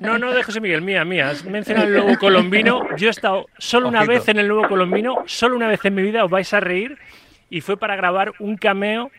no, 0.00 0.18
No, 0.18 0.32
de 0.32 0.42
José 0.42 0.60
Miguel, 0.60 0.82
mía, 0.82 1.04
mía. 1.04 1.28
Has 1.30 1.44
mencionado 1.44 1.86
el 1.86 1.92
nuevo 1.94 2.18
colombino. 2.18 2.82
Yo 2.96 3.06
he 3.06 3.10
estado 3.10 3.46
solo 3.58 3.86
una 3.88 4.04
vez 4.04 4.26
en 4.28 4.38
el 4.40 4.48
nuevo 4.48 4.66
colombino, 4.68 5.22
solo 5.26 5.54
una 5.54 5.68
vez 5.68 5.84
en 5.84 5.94
mi 5.94 6.02
vida, 6.02 6.24
os 6.24 6.30
vais 6.30 6.52
a 6.54 6.58
reír. 6.60 6.98
Y 7.50 7.60
fue 7.60 7.76
para 7.76 7.94
grabar 7.94 8.32
un 8.40 8.56
cameo 8.56 9.10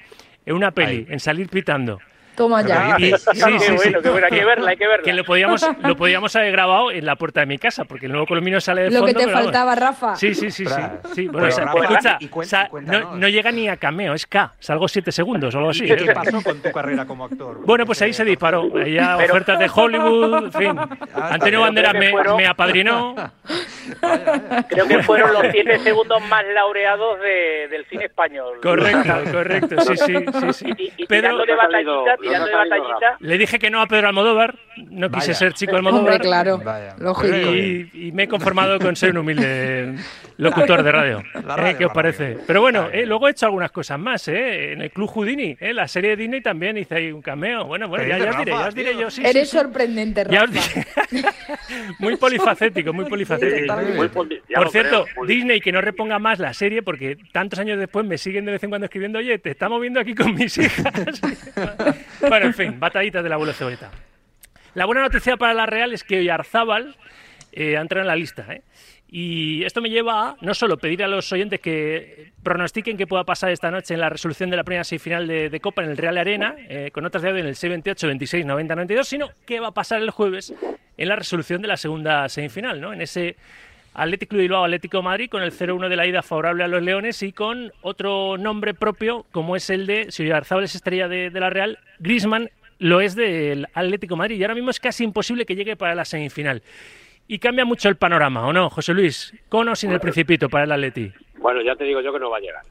en 0.46 0.56
una 0.56 0.72
peli, 0.72 1.08
en 1.10 1.20
salir 1.22 1.48
pitando. 1.48 2.00
Toma 2.40 2.62
ya. 2.66 2.96
Y- 2.98 3.12
qué 3.12 3.18
sí, 3.18 3.26
sí, 3.34 3.60
sí. 3.60 3.72
bueno, 3.76 4.00
qué 4.02 4.10
bueno, 4.12 4.28
hay 4.32 4.40
que 4.40 4.46
verla, 4.46 4.70
hay 4.72 4.78
que 4.78 4.88
verla. 4.88 5.04
Que 5.04 5.12
lo 5.12 5.26
podíamos, 5.26 5.68
lo 5.84 5.96
podíamos 5.98 6.34
haber 6.38 6.54
grabado 6.54 6.90
en 6.90 7.06
la 7.06 7.18
puerta 7.18 7.42
de 7.42 7.46
mi 7.48 7.58
casa, 7.58 7.84
porque 7.84 8.06
el 8.06 8.14
nuevo 8.14 8.26
colombino 8.28 8.62
sale 8.62 8.84
de 8.84 8.92
Lo 8.92 9.00
fondo. 9.00 9.08
que 9.08 9.14
te 9.14 9.20
pero 9.26 9.32
vamos. 9.32 9.44
faltaba, 9.44 9.76
Rafa. 9.76 10.16
Sí, 10.16 10.34
sí, 10.34 10.50
sí, 10.50 10.66
sí. 10.66 11.28
Bueno, 11.28 11.32
Pero, 11.34 11.48
o 11.48 11.52
sea, 11.52 11.66
Rafa, 11.66 11.80
escucha, 11.84 12.18
y 12.22 12.28
cuen- 12.30 12.46
o 12.46 12.48
sea, 12.48 12.70
no, 12.82 13.16
no 13.18 13.28
llega 13.28 13.52
ni 13.52 13.68
a 13.68 13.76
cameo, 13.76 14.14
es 14.14 14.26
K. 14.26 14.54
Salgo 14.60 14.88
siete 14.88 15.12
segundos 15.12 15.54
o 15.54 15.58
algo 15.58 15.72
así. 15.72 15.84
¿Y 15.84 15.96
qué 15.96 16.14
pasó 16.14 16.42
con 16.42 16.62
tu 16.62 16.72
carrera 16.72 17.06
como 17.06 17.26
actor? 17.26 17.60
Bueno, 17.66 17.86
pues 17.86 18.02
ahí 18.02 18.14
se 18.14 18.24
disparó. 18.24 18.70
Ya 18.86 19.16
Pero- 19.18 19.34
ofertas 19.34 19.60
de 19.60 19.70
Hollywood, 19.76 20.46
en 20.46 20.52
fin. 20.54 20.80
Ah, 21.14 21.30
Antonio. 21.34 21.60
Banderas 21.60 21.94
me, 21.94 22.12
fueron- 22.12 22.38
me 22.38 22.48
apadrinó. 22.48 23.16
Creo 24.70 24.88
que 24.88 25.04
fueron 25.04 25.34
los 25.34 25.44
siete 25.52 25.80
segundos 25.80 26.22
más 26.30 26.44
laureados 26.54 27.20
de- 27.20 27.68
del 27.70 27.86
cine 27.86 28.06
español. 28.06 28.60
Correcto, 28.62 29.14
correcto. 29.32 29.82
Sí, 29.82 29.98
sí, 29.98 30.16
sí. 30.16 30.54
sí. 30.54 30.74
Y, 30.78 31.04
y 31.04 31.06
Pedro, 31.06 31.38
de 31.46 31.56
batallita, 31.56 32.18
tirando 32.30 32.46
de 32.48 32.52
salido 32.52 32.76
batallita, 32.78 33.18
le 33.20 33.38
dije 33.38 33.60
que 33.60 33.70
no 33.70 33.82
a 33.82 33.88
Pedro 33.88 34.08
Almodóvar. 34.08 34.56
No 34.90 35.10
quise 35.10 35.28
Vaya. 35.28 35.34
ser 35.40 35.54
chico 35.54 35.76
Hombre, 35.76 35.90
Almodóvar. 35.90 36.22
claro. 36.22 36.58
Vaya. 36.64 36.96
Lógico. 37.00 37.36
Y, 37.36 37.90
y 37.94 38.12
me 38.12 38.24
he 38.24 38.28
conformado 38.28 38.80
con 38.80 38.96
ser 38.96 39.12
un 39.12 39.18
humilde 39.18 39.96
locutor 40.40 40.84
de 40.84 40.92
radio. 40.92 41.20
¿Eh? 41.58 41.76
¿Qué 41.78 41.86
os 41.86 41.94
parece? 41.94 42.24
radio. 42.34 42.44
Pero 42.48 42.62
bueno, 42.62 42.90
eh, 42.92 43.06
luego 43.06 43.28
he 43.28 43.32
hecho 43.32 43.46
algunas 43.46 43.72
cosas 43.72 44.00
más, 44.00 44.28
¿eh? 44.28 44.74
En 44.74 44.82
el 44.82 44.92
Club 44.92 45.10
Houdini, 45.10 45.56
¿eh? 45.60 45.74
La 45.74 45.88
serie 45.88 46.12
de 46.12 46.16
Disney 46.16 46.42
también 46.42 46.78
hice 46.78 46.96
ahí 46.96 47.12
un 47.12 47.22
cameo. 47.22 47.66
Bueno, 47.66 47.88
bueno, 47.88 48.04
¿Qué 48.06 48.10
ya, 48.10 48.30
os 48.32 48.38
diré, 48.38 48.52
ya 48.52 48.68
os 48.68 48.76
diré 48.76 48.98
yo. 48.98 49.10
Sí, 49.12 49.22
Eres 49.26 49.50
sí. 49.50 49.58
sorprendente, 49.58 50.26
Ya 50.30 50.44
os 50.44 50.54
Rafa. 50.54 50.82
diré. 51.12 51.28
muy 52.00 52.16
polifacético, 52.16 52.94
muy 52.94 53.06
polifacético. 53.06 53.80
Sí, 53.82 53.92
Muy 53.96 54.08
poli- 54.10 54.42
ya 54.50 54.58
Por 54.58 54.70
cierto, 54.72 55.06
creo, 55.14 55.26
Disney 55.26 55.60
que 55.60 55.72
no 55.72 55.82
reponga 55.82 56.20
más 56.20 56.40
la 56.40 56.54
serie 56.54 56.82
porque 56.82 57.18
tantos 57.32 57.60
años 57.60 57.78
después 57.78 58.06
me 58.06 58.18
siguen 58.18 58.46
de 58.46 58.54
vez 58.54 58.64
en 58.64 58.70
cuando 58.70 58.86
escribiendo, 58.86 59.20
oye, 59.20 59.38
te 59.40 59.52
estamos 59.52 59.80
viendo 59.82 60.00
aquí 60.00 60.16
con 60.16 60.34
mis 60.34 60.58
hijas. 60.58 61.22
bueno, 62.30 62.46
en 62.48 62.54
fin, 62.54 62.80
batallitas 62.80 63.24
del 63.24 63.34
abuelo 63.34 63.54
Cebolleta. 63.54 63.92
La 64.76 64.86
buena 64.86 65.02
noticia 65.02 65.36
para 65.36 65.54
la 65.54 65.66
Real 65.66 65.94
es 65.94 66.04
que 66.04 66.20
Oyarzábal 66.20 66.96
eh, 67.52 67.76
ha 67.78 67.82
entrado 67.82 68.02
en 68.04 68.08
la 68.08 68.16
lista. 68.16 68.46
¿eh? 68.50 68.62
Y 69.12 69.64
esto 69.64 69.82
me 69.82 69.90
lleva 69.90 70.30
a 70.30 70.36
no 70.42 70.54
solo 70.54 70.78
pedir 70.78 71.04
a 71.04 71.08
los 71.08 71.32
oyentes 71.32 71.60
que 71.60 72.32
pronostiquen 72.44 72.96
qué 72.96 73.08
pueda 73.08 73.24
pasar 73.24 73.52
esta 73.52 73.72
noche 73.72 73.96
en 73.96 74.02
la 74.02 74.10
resolución 74.10 74.52
de 74.52 74.58
la 74.58 74.64
primera 74.64 74.84
semifinal 74.84 75.28
de, 75.28 75.60
Copa 75.60 75.84
en 75.84 75.90
el 75.90 75.98
Real 75.98 76.18
Arena, 76.18 76.56
eh, 76.58 76.92
con 76.94 77.06
otras 77.06 77.24
de 77.24 77.30
audio 77.30 77.42
en 77.42 77.48
el 77.48 77.56
628, 77.56 78.08
26, 78.08 78.46
90, 78.46 78.76
92, 78.76 79.08
sino 79.08 79.30
qué 79.48 79.60
va 79.60 79.70
a 79.70 79.72
pasar 79.72 80.02
el 80.02 80.12
jueves 80.12 80.54
en 80.96 81.08
la 81.08 81.16
resolución 81.16 81.62
de 81.62 81.68
la 81.68 81.78
segunda 81.78 82.30
semifinal, 82.30 82.80
¿no? 82.80 82.94
En 82.94 83.02
ese 83.02 83.36
Atlético 83.94 84.36
de 84.36 84.44
Bilbao, 84.44 84.64
Atlético 84.64 85.02
Madrid, 85.02 85.30
con 85.30 85.42
el 85.42 85.52
0-1 85.52 85.90
de 85.90 85.96
la 85.96 86.06
ida 86.06 86.22
favorable 86.22 86.64
a 86.64 86.68
los 86.68 86.82
Leones 86.82 87.24
y 87.24 87.32
con 87.32 87.72
otro 87.82 88.38
nombre 88.38 88.74
propio, 88.74 89.26
como 89.32 89.56
es 89.56 89.70
el 89.70 89.88
de, 89.88 90.12
si 90.12 90.24
Oyarzábal 90.24 90.66
es 90.66 90.76
estrella 90.76 91.08
de, 91.08 91.32
la 91.32 91.50
Real, 91.50 91.80
Grisman 92.00 92.50
lo 92.78 93.02
es 93.02 93.16
del 93.16 93.68
Atlético 93.74 94.16
Madrid. 94.16 94.38
Y 94.38 94.44
ahora 94.44 94.56
mismo 94.56 94.70
es 94.70 94.80
casi 94.80 95.04
imposible 95.04 95.46
que 95.46 95.56
llegue 95.56 95.76
para 95.76 95.96
la 95.96 96.06
semifinal. 96.06 96.62
Y 97.32 97.38
cambia 97.38 97.64
mucho 97.64 97.90
el 97.90 97.96
panorama, 97.96 98.48
¿o 98.48 98.52
no, 98.52 98.72
José 98.72 98.92
Luis? 98.92 99.32
¿Con 99.50 99.70
o 99.70 99.76
sin 99.76 99.92
el 99.92 100.00
Principito 100.00 100.50
para 100.50 100.64
el 100.64 100.72
Atleti? 100.72 101.12
Bueno, 101.38 101.62
ya 101.62 101.76
te 101.76 101.84
digo 101.84 102.02
yo 102.02 102.12
que 102.12 102.18
no 102.18 102.32
va 102.32 102.38
a 102.38 102.40
llegar. 102.40 102.64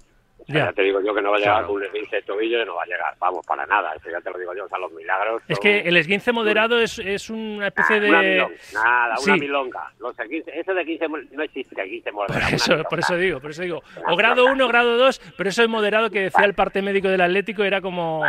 Ya. 0.49 0.65
ya. 0.67 0.73
te 0.73 0.83
digo 0.83 1.01
yo 1.01 1.15
que 1.15 1.23
no 1.23 1.31
va 1.31 1.37
a 1.37 1.39
llegar 1.39 1.55
Claro. 1.59 1.67
con 1.69 1.77
un 1.77 1.85
esguince 1.85 2.17
de 2.17 2.23
tobillo 2.23 2.61
y 2.61 2.67
no 2.67 2.75
va 2.75 2.83
a 2.83 2.87
llegar. 2.87 3.15
Vamos, 3.21 3.47
para 3.47 3.65
nada. 3.67 3.93
Eso 3.95 4.11
ya 4.11 4.21
te 4.21 4.31
lo 4.33 4.39
digo 4.39 4.53
yo. 4.57 4.65
O 4.65 4.69
sea, 4.69 4.79
los 4.79 4.91
milagros. 4.93 5.43
Es 5.47 5.61
que 5.61 5.81
el 5.83 5.97
esguince 5.97 6.33
moderado 6.33 6.81
es, 6.81 6.99
es 6.99 7.31
una 7.31 7.69
especie 7.69 8.01
Nah, 8.01 8.09
Una 8.09 8.23
de... 8.23 8.31
milonga, 8.31 8.55
nada, 8.75 9.17
Sí. 9.19 9.31
una 9.31 9.37
milonga. 9.39 9.93
Los 10.01 10.17
esguince- 10.19 10.51
eso 10.53 10.75
de 10.75 10.85
15 10.85 11.07
mol- 11.09 11.29
no 11.31 11.43
existe, 11.45 11.77
15 11.89 12.11
Por 12.11 12.15
moderado, 12.29 12.47
una 12.49 12.57
eso, 12.57 12.83
por 12.91 12.99
eso 12.99 13.17
digo, 13.17 13.41
por 13.41 13.51
eso 13.53 13.63
digo. 13.63 13.81
O 14.09 14.17
grado 14.17 14.45
1, 14.47 14.67
grado 14.69 14.97
2, 14.97 15.21
pero 15.37 15.51
eso 15.51 15.63
es 15.63 15.69
moderado 15.69 16.11
que 16.11 16.23
decía 16.23 16.45
el 16.45 16.55
parte 16.55 16.83
médico 16.83 17.07
del 17.09 17.21
Atlético 17.21 17.63
era 17.63 17.81
como... 17.81 18.23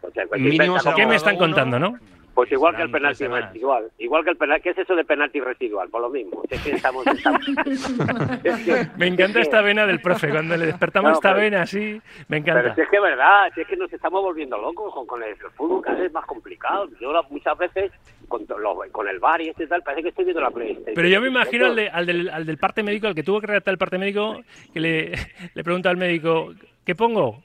O 0.00 0.10
sea, 0.10 0.26
pues 0.26 0.40
Mínimo 0.40 0.76
¿Qué 0.96 1.06
me 1.06 1.14
están 1.14 1.36
uno. 1.36 1.44
contando, 1.46 1.78
no? 1.78 1.98
Pues 2.38 2.52
igual 2.52 2.76
que 2.76 2.82
el 2.82 2.90
penalti 2.92 3.26
residual. 3.26 3.90
Igual 3.98 4.22
que 4.22 4.30
el 4.30 4.36
penalti. 4.36 4.62
¿Qué 4.62 4.70
es 4.70 4.78
eso 4.78 4.94
de 4.94 5.04
penalti 5.04 5.40
residual? 5.40 5.88
Por 5.88 6.02
lo 6.02 6.08
mismo. 6.08 6.40
Es 6.48 6.62
que 6.62 6.70
estamos... 6.70 7.04
estamos- 7.04 7.40
es 8.44 8.64
que- 8.64 8.86
Me 8.96 9.08
encanta 9.08 9.24
es 9.24 9.32
que- 9.34 9.40
esta 9.40 9.60
vena 9.60 9.84
del 9.86 10.00
profe. 10.00 10.28
Cuando 10.30 10.56
le 10.56 10.66
despertamos 10.66 11.10
No, 11.10 11.14
esta 11.16 11.30
pero- 11.30 11.40
vena 11.40 11.62
así, 11.62 12.00
me 12.28 12.40
Pero 12.40 12.58
encanta. 12.60 12.74
si 12.76 12.80
es 12.82 12.88
que 12.90 12.96
es 12.96 13.02
verdad, 13.02 13.50
si 13.56 13.60
es 13.62 13.66
que 13.66 13.76
nos 13.76 13.92
estamos 13.92 14.22
volviendo 14.22 14.56
locos 14.56 14.94
con, 14.94 15.04
con 15.04 15.20
el, 15.24 15.34
fútbol 15.56 15.82
cada 15.82 15.96
vez 15.96 16.06
es 16.06 16.12
más 16.12 16.26
complicado. 16.26 16.88
Yo 17.00 17.10
muchas 17.30 17.58
veces 17.58 17.90
con, 18.28 18.46
lo- 18.60 18.78
con 18.92 19.08
el 19.08 19.18
bar 19.18 19.40
y 19.40 19.48
este 19.48 19.66
tal, 19.66 19.82
parece 19.82 20.04
que 20.04 20.08
estoy 20.10 20.24
viendo 20.26 20.40
la 20.40 20.52
PlayStation. 20.52 20.94
Pero 20.94 21.08
yo 21.08 21.20
me 21.20 21.26
imagino 21.26 21.66
al, 21.66 21.74
de- 21.74 21.88
al 21.88 22.06
del, 22.06 22.28
al 22.30 22.46
del 22.46 22.58
parte 22.58 22.84
médico, 22.84 23.08
al 23.08 23.16
que 23.16 23.24
tuvo 23.24 23.40
que 23.40 23.48
redactar 23.48 23.72
el 23.72 23.78
parte 23.78 23.98
médico, 23.98 24.36
que 24.72 24.78
le, 24.78 25.12
le 25.54 25.64
pregunta 25.64 25.90
al 25.90 25.96
médico, 25.96 26.52
¿qué 26.86 26.94
pongo? 26.94 27.42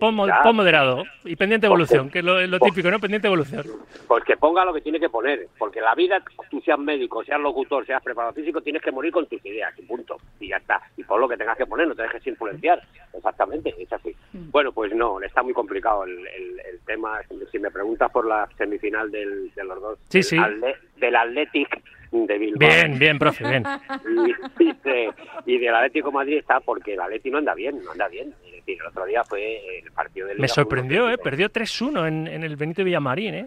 Pon, 0.00 0.16
pon 0.42 0.56
moderado 0.56 1.04
y 1.24 1.36
pendiente 1.36 1.66
evolución, 1.66 2.10
que 2.10 2.18
es 2.20 2.24
lo, 2.24 2.44
lo 2.46 2.58
típico, 2.58 2.90
¿no? 2.90 2.98
Pendiente 2.98 3.26
evolución. 3.28 3.64
Pues 4.08 4.24
que 4.24 4.36
ponga 4.36 4.64
lo 4.64 4.72
que 4.72 4.80
tiene 4.80 4.98
que 4.98 5.08
poner, 5.08 5.46
porque 5.58 5.80
la 5.80 5.94
vida, 5.94 6.22
tú 6.50 6.60
seas 6.62 6.78
médico, 6.78 7.22
seas 7.24 7.40
locutor, 7.40 7.86
seas 7.86 8.02
preparador 8.02 8.34
físico, 8.34 8.60
tienes 8.60 8.82
que 8.82 8.90
morir 8.90 9.12
con 9.12 9.26
tus 9.26 9.44
ideas, 9.44 9.72
y 9.78 9.82
punto. 9.82 10.16
Y 10.40 10.48
ya 10.48 10.56
está. 10.56 10.80
Y 10.96 11.04
pon 11.04 11.20
lo 11.20 11.28
que 11.28 11.36
tengas 11.36 11.56
que 11.56 11.66
poner, 11.66 11.86
no 11.86 11.94
te 11.94 12.02
dejes 12.02 12.26
influenciar. 12.26 12.82
Exactamente, 13.12 13.74
es 13.78 13.92
así. 13.92 14.14
Bueno, 14.32 14.72
pues 14.72 14.92
no, 14.94 15.20
está 15.20 15.42
muy 15.42 15.52
complicado 15.52 16.04
el, 16.04 16.18
el- 16.26 16.60
el 16.60 16.80
tema. 16.86 17.20
Si 17.52 17.58
me 17.58 17.70
preguntas 17.70 18.10
por 18.10 18.26
la 18.26 18.48
semifinal 18.56 19.10
del, 19.10 19.52
de 19.54 19.64
los 19.64 19.80
dos, 19.80 19.98
Sí, 20.08 20.22
sí. 20.22 20.36
Del 21.00 21.16
Athletic 21.16 21.82
de 22.12 22.38
Bilbao. 22.38 22.68
Bien, 22.68 22.98
bien, 22.98 23.18
profe, 23.18 23.48
bien. 23.48 23.64
y, 24.58 24.64
y 24.64 24.72
de- 24.84 25.10
y 25.46 25.58
del 25.58 25.74
Atlético 25.74 26.08
de 26.10 26.14
Madrid 26.14 26.36
está 26.38 26.60
porque 26.60 26.94
el 26.94 27.00
Atleti 27.00 27.30
no 27.30 27.38
anda 27.38 27.54
bien, 27.54 27.82
no 27.84 27.92
anda 27.92 28.08
bien. 28.08 28.34
Es 28.46 28.52
decir, 28.52 28.78
el 28.80 28.86
otro 28.86 29.04
día 29.06 29.22
fue 29.24 29.78
el 29.78 29.90
partido 29.92 30.26
del 30.28 30.38
Me 30.38 30.48
sorprendió, 30.48 31.08
¿eh? 31.10 31.18
Perdió 31.18 31.48
3-1 31.50 32.06
en, 32.08 32.26
en 32.26 32.44
el 32.44 32.56
Benito 32.56 32.84
Villamarín, 32.84 33.34
¿eh? 33.34 33.46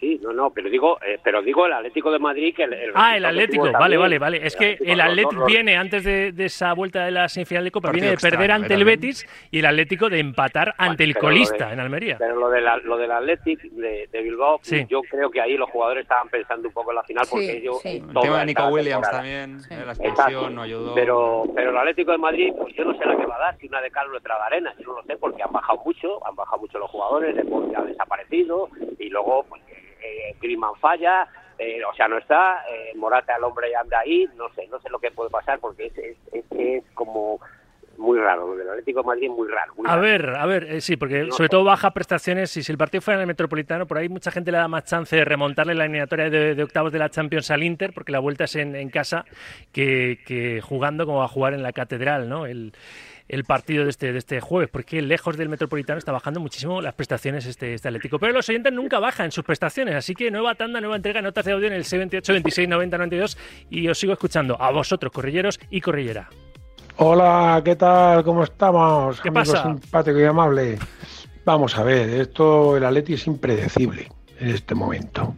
Sí, 0.00 0.20
no, 0.22 0.32
no, 0.32 0.50
pero 0.50 0.68
digo, 0.68 0.98
eh, 1.02 1.18
pero 1.22 1.40
digo 1.40 1.66
el 1.66 1.72
Atlético 1.72 2.10
de 2.10 2.18
Madrid 2.18 2.54
que 2.54 2.64
el, 2.64 2.72
el 2.74 2.90
Ah, 2.94 3.16
el 3.16 3.24
Atlético, 3.24 3.70
vale, 3.72 3.96
vale, 3.96 4.18
vale. 4.18 4.44
Es 4.46 4.54
que 4.56 4.76
el 4.84 5.00
Atlético 5.00 5.46
viene 5.46 5.76
antes 5.76 6.04
de, 6.04 6.32
de 6.32 6.44
esa 6.46 6.72
vuelta 6.74 7.04
de 7.04 7.10
la 7.12 7.28
semifinal 7.28 7.64
de 7.64 7.70
Copa, 7.70 7.88
Partido 7.88 8.02
viene 8.02 8.16
de 8.16 8.20
perder 8.20 8.40
extraño, 8.50 8.54
ante 8.64 8.74
el 8.74 8.80
también. 8.80 9.00
Betis 9.00 9.26
y 9.50 9.58
el 9.60 9.66
Atlético 9.66 10.10
de 10.10 10.18
empatar 10.18 10.74
ante 10.76 11.04
el 11.04 11.10
lo 11.10 11.14
de- 11.14 11.20
colista 11.20 11.72
en 11.72 11.80
Almería. 11.80 12.16
Pero 12.18 12.36
lo, 12.36 12.50
de 12.50 12.60
la, 12.60 12.76
lo 12.78 12.98
del 12.98 13.10
Athletic 13.12 13.60
de, 13.62 14.08
de 14.12 14.22
Bilbao, 14.22 14.58
Sí. 14.62 14.84
yo 14.90 15.00
creo 15.02 15.30
que 15.30 15.40
ahí 15.40 15.56
los 15.56 15.70
jugadores 15.70 16.02
estaban 16.02 16.28
pensando 16.28 16.68
un 16.68 16.74
poco 16.74 16.90
en 16.90 16.96
la 16.96 17.02
final 17.04 17.24
porque 17.30 17.46
Sí, 17.46 17.56
ellos... 17.58 17.80
sí. 17.80 18.02
El 18.06 18.20
tema 18.20 18.40
de 18.40 18.46
Nico 18.46 18.66
Williams 18.66 19.10
también, 19.10 19.60
Sí. 19.60 19.74
la 19.74 19.92
expulsión 19.92 20.54
no 20.54 20.62
ayudó. 20.62 20.94
Pero, 20.94 21.44
pero 21.54 21.70
el 21.70 21.76
Atlético 21.78 22.12
de 22.12 22.18
Madrid, 22.18 22.52
pues 22.60 22.74
yo 22.74 22.84
no 22.84 22.94
sé 22.98 23.06
la 23.06 23.16
que 23.16 23.24
va 23.26 23.36
a 23.36 23.38
dar, 23.38 23.56
si 23.58 23.68
una 23.68 23.80
de 23.80 23.90
cal 23.90 24.12
o 24.12 24.16
otra 24.18 24.34
de 24.36 24.42
arena, 24.42 24.74
yo 24.80 24.88
no 24.88 24.96
lo 24.96 25.02
sé 25.04 25.16
porque 25.16 25.42
han 25.42 25.52
bajado 25.52 25.80
mucho, 25.84 26.26
han 26.26 26.34
bajado 26.36 26.58
mucho 26.60 26.78
los 26.78 26.90
jugadores, 26.90 27.34
Deporte 27.36 27.74
ha 27.76 27.82
desaparecido 27.82 28.68
y 28.98 29.08
luego 29.08 29.44
pues, 29.48 29.62
eh, 30.04 30.36
Griezmann 30.40 30.74
falla, 30.80 31.26
eh, 31.58 31.80
o 31.84 31.94
sea, 31.94 32.08
no 32.08 32.18
está, 32.18 32.64
eh, 32.70 32.92
Morata 32.96 33.36
el 33.36 33.44
hombre 33.44 33.70
ya 33.70 33.80
anda 33.80 34.00
ahí, 34.00 34.28
no 34.36 34.48
sé, 34.54 34.66
no 34.68 34.78
sé 34.80 34.90
lo 34.90 34.98
que 34.98 35.10
puede 35.12 35.30
pasar 35.30 35.58
porque 35.60 35.86
es, 35.86 35.98
es, 35.98 36.16
es, 36.32 36.44
es 36.58 36.84
como 36.94 37.40
muy 37.96 38.18
raro, 38.18 38.48
lo 38.48 38.56
del 38.56 38.68
Atlético 38.70 39.02
de 39.02 39.06
Madrid 39.06 39.24
es 39.30 39.30
muy 39.30 39.46
raro. 39.48 39.72
muy 39.76 39.86
A 39.86 39.90
raro. 39.90 40.02
ver, 40.02 40.28
a 40.30 40.46
ver, 40.46 40.64
eh, 40.64 40.80
sí, 40.80 40.96
porque 40.96 41.22
No. 41.26 41.32
sobre 41.32 41.48
todo 41.48 41.62
baja 41.62 41.92
prestaciones 41.92 42.56
y 42.56 42.64
si 42.64 42.72
el 42.72 42.76
partido 42.76 43.00
fuera 43.00 43.18
en 43.18 43.20
el 43.20 43.26
Metropolitano, 43.28 43.86
por 43.86 43.98
ahí 43.98 44.08
mucha 44.08 44.32
gente 44.32 44.50
le 44.50 44.58
da 44.58 44.66
más 44.66 44.82
chance 44.84 45.14
de 45.14 45.24
remontarle 45.24 45.76
la 45.76 45.84
eliminatoria 45.84 46.28
de, 46.28 46.56
de 46.56 46.62
octavos 46.64 46.90
de 46.90 46.98
la 46.98 47.08
Champions 47.08 47.52
al 47.52 47.62
Inter, 47.62 47.92
porque 47.94 48.10
la 48.10 48.18
vuelta 48.18 48.44
es 48.44 48.56
en, 48.56 48.74
en 48.74 48.90
casa, 48.90 49.24
que, 49.72 50.18
que 50.26 50.60
jugando 50.60 51.06
como 51.06 51.18
va 51.20 51.26
a 51.26 51.28
jugar 51.28 51.54
en 51.54 51.62
la 51.62 51.72
Catedral, 51.72 52.28
¿no? 52.28 52.46
El, 52.46 52.72
el 53.28 53.44
partido 53.44 53.84
de 53.84 53.90
este, 53.90 54.12
de 54.12 54.18
este 54.18 54.40
jueves, 54.40 54.68
porque 54.70 55.00
lejos 55.00 55.36
del 55.36 55.48
Metropolitano 55.48 55.98
está 55.98 56.12
bajando 56.12 56.40
muchísimo 56.40 56.80
las 56.80 56.94
prestaciones 56.94 57.46
este, 57.46 57.74
este 57.74 57.88
Atlético. 57.88 58.18
Pero 58.18 58.32
los 58.32 58.48
oyentes 58.48 58.72
nunca 58.72 58.98
bajan 58.98 59.32
sus 59.32 59.44
prestaciones, 59.44 59.94
así 59.94 60.14
que 60.14 60.30
nueva 60.30 60.54
tanda, 60.54 60.80
nueva 60.80 60.96
entrega, 60.96 61.22
notas 61.22 61.44
de 61.44 61.52
audio 61.52 61.68
en 61.68 61.74
el 61.74 61.84
78 61.84 62.32
26 62.32 62.68
90 62.68 62.98
92 62.98 63.38
y 63.70 63.88
os 63.88 63.98
sigo 63.98 64.12
escuchando 64.12 64.60
a 64.60 64.70
vosotros, 64.70 65.12
corrilleros 65.12 65.58
y 65.70 65.80
corrillera. 65.80 66.28
Hola, 66.96 67.60
¿qué 67.64 67.74
tal? 67.74 68.22
¿Cómo 68.22 68.44
estamos? 68.44 69.20
¿Qué 69.20 69.28
amigo 69.28 69.52
pasa? 69.52 69.64
simpático 69.64 70.20
y 70.20 70.24
amable. 70.24 70.78
Vamos 71.44 71.76
a 71.76 71.82
ver, 71.82 72.08
esto, 72.08 72.76
el 72.76 72.84
Atleti 72.84 73.14
es 73.14 73.26
impredecible 73.26 74.08
en 74.38 74.48
este 74.48 74.74
momento. 74.74 75.34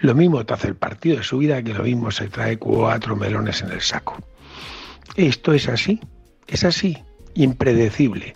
Lo 0.00 0.14
mismo 0.14 0.44
te 0.44 0.52
hace 0.52 0.68
el 0.68 0.74
partido 0.74 1.18
de 1.18 1.22
su 1.22 1.38
vida 1.38 1.62
que 1.62 1.72
lo 1.72 1.84
mismo 1.84 2.10
se 2.10 2.28
trae 2.28 2.58
cuatro 2.58 3.16
melones 3.16 3.62
en 3.62 3.70
el 3.70 3.80
saco. 3.80 4.18
Esto 5.16 5.52
es 5.52 5.68
así, 5.68 6.00
es 6.48 6.64
así, 6.64 7.02
impredecible. 7.34 8.34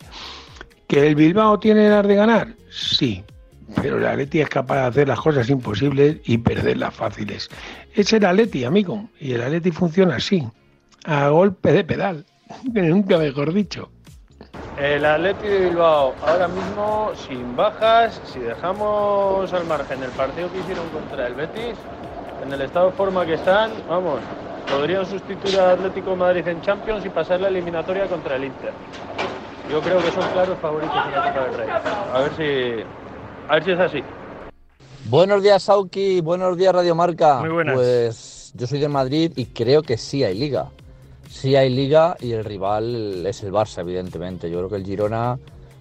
¿Que 0.86 1.06
el 1.06 1.14
Bilbao 1.14 1.58
tiene 1.58 1.88
las 1.88 2.06
de 2.06 2.14
ganar? 2.14 2.54
Sí, 2.70 3.24
pero 3.80 3.98
el 3.98 4.06
Atleti 4.06 4.40
es 4.40 4.48
capaz 4.48 4.76
de 4.76 4.86
hacer 4.86 5.08
las 5.08 5.20
cosas 5.20 5.48
imposibles 5.50 6.18
y 6.24 6.38
perderlas 6.38 6.94
fáciles. 6.94 7.48
Es 7.94 8.12
el 8.12 8.24
Atleti, 8.24 8.64
amigo, 8.64 9.08
y 9.20 9.32
el 9.32 9.42
Atleti 9.42 9.70
funciona 9.70 10.16
así, 10.16 10.46
a 11.04 11.28
golpe 11.28 11.72
de 11.72 11.84
pedal, 11.84 12.24
nunca 12.72 13.18
mejor 13.18 13.52
dicho. 13.52 13.90
El 14.78 15.04
Atleti 15.04 15.46
de 15.48 15.68
Bilbao, 15.68 16.14
ahora 16.24 16.48
mismo 16.48 17.10
sin 17.26 17.56
bajas, 17.56 18.20
si 18.32 18.38
dejamos 18.38 19.52
al 19.52 19.66
margen 19.66 20.02
el 20.02 20.10
partido 20.10 20.50
que 20.52 20.60
hicieron 20.60 20.88
contra 20.90 21.26
el 21.26 21.34
Betis, 21.34 21.74
en 22.44 22.52
el 22.52 22.62
estado 22.62 22.86
de 22.86 22.92
forma 22.92 23.26
que 23.26 23.34
están, 23.34 23.72
vamos, 23.88 24.20
podrían 24.70 25.06
sustituir 25.06 25.58
al 25.60 25.78
Atlético 25.78 26.10
de 26.10 26.16
Madrid 26.16 26.48
en 26.48 26.60
Champions 26.62 27.04
y 27.04 27.08
pasar 27.08 27.40
la 27.40 27.48
eliminatoria 27.48 28.06
contra 28.06 28.36
el 28.36 28.44
Inter. 28.44 28.72
Yo 29.70 29.80
creo 29.80 29.98
que 29.98 30.10
son 30.10 30.26
claros 30.32 30.58
favoritos 30.58 30.96
en 31.06 31.12
la 31.12 31.32
Copa 31.32 31.44
del 31.44 31.54
Rey. 31.54 31.68
A 32.12 32.20
ver 32.20 32.32
si, 32.36 32.84
a 33.48 33.54
ver 33.54 33.64
si 33.64 33.70
es 33.72 33.80
así. 33.80 34.02
Buenos 35.10 35.42
días, 35.42 35.62
Sauki. 35.62 36.20
Buenos 36.20 36.56
días, 36.56 36.74
Radio 36.74 36.94
Marca. 36.94 37.40
Muy 37.40 37.50
buenas. 37.50 37.74
Pues 37.74 38.52
yo 38.54 38.66
soy 38.66 38.78
de 38.78 38.88
Madrid 38.88 39.32
y 39.36 39.46
creo 39.46 39.82
que 39.82 39.96
sí 39.96 40.24
hay 40.24 40.38
liga. 40.38 40.70
Sí 41.28 41.56
hay 41.56 41.68
liga 41.68 42.16
y 42.20 42.32
el 42.32 42.44
rival 42.44 43.26
es 43.26 43.42
el 43.42 43.52
Barça, 43.52 43.80
evidentemente. 43.80 44.50
Yo 44.50 44.58
creo 44.58 44.70
que 44.70 44.76
el 44.76 44.84
Girona, 44.84 45.38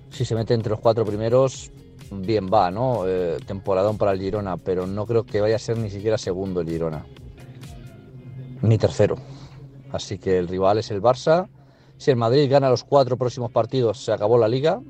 si 0.09 0.25
se 0.25 0.35
mete 0.35 0.53
entre 0.53 0.71
los 0.71 0.79
cuatro 0.79 1.05
primeros, 1.05 1.71
bien 2.11 2.49
va, 2.53 2.69
¿no? 2.69 3.03
Eh, 3.07 3.37
temporadón 3.45 3.97
para 3.97 4.11
el 4.11 4.19
Girona, 4.19 4.57
pero 4.57 4.85
no 4.85 5.05
creo 5.05 5.25
que 5.25 5.39
vaya 5.39 5.55
a 5.55 5.59
ser 5.59 5.77
ni 5.77 5.89
siquiera 5.89 6.17
segundo 6.17 6.61
el 6.61 6.69
Girona. 6.69 7.05
Ni 8.61 8.77
tercero. 8.77 9.15
Así 9.91 10.17
que 10.17 10.37
el 10.37 10.47
rival 10.47 10.79
es 10.79 10.91
el 10.91 11.01
Barça. 11.01 11.47
Si 11.97 12.11
el 12.11 12.17
Madrid 12.17 12.49
gana 12.49 12.69
los 12.69 12.83
cuatro 12.83 13.17
próximos 13.17 13.51
partidos, 13.51 14.03
se 14.03 14.11
acabó 14.11 14.37
la 14.37 14.47
liga, 14.47 14.81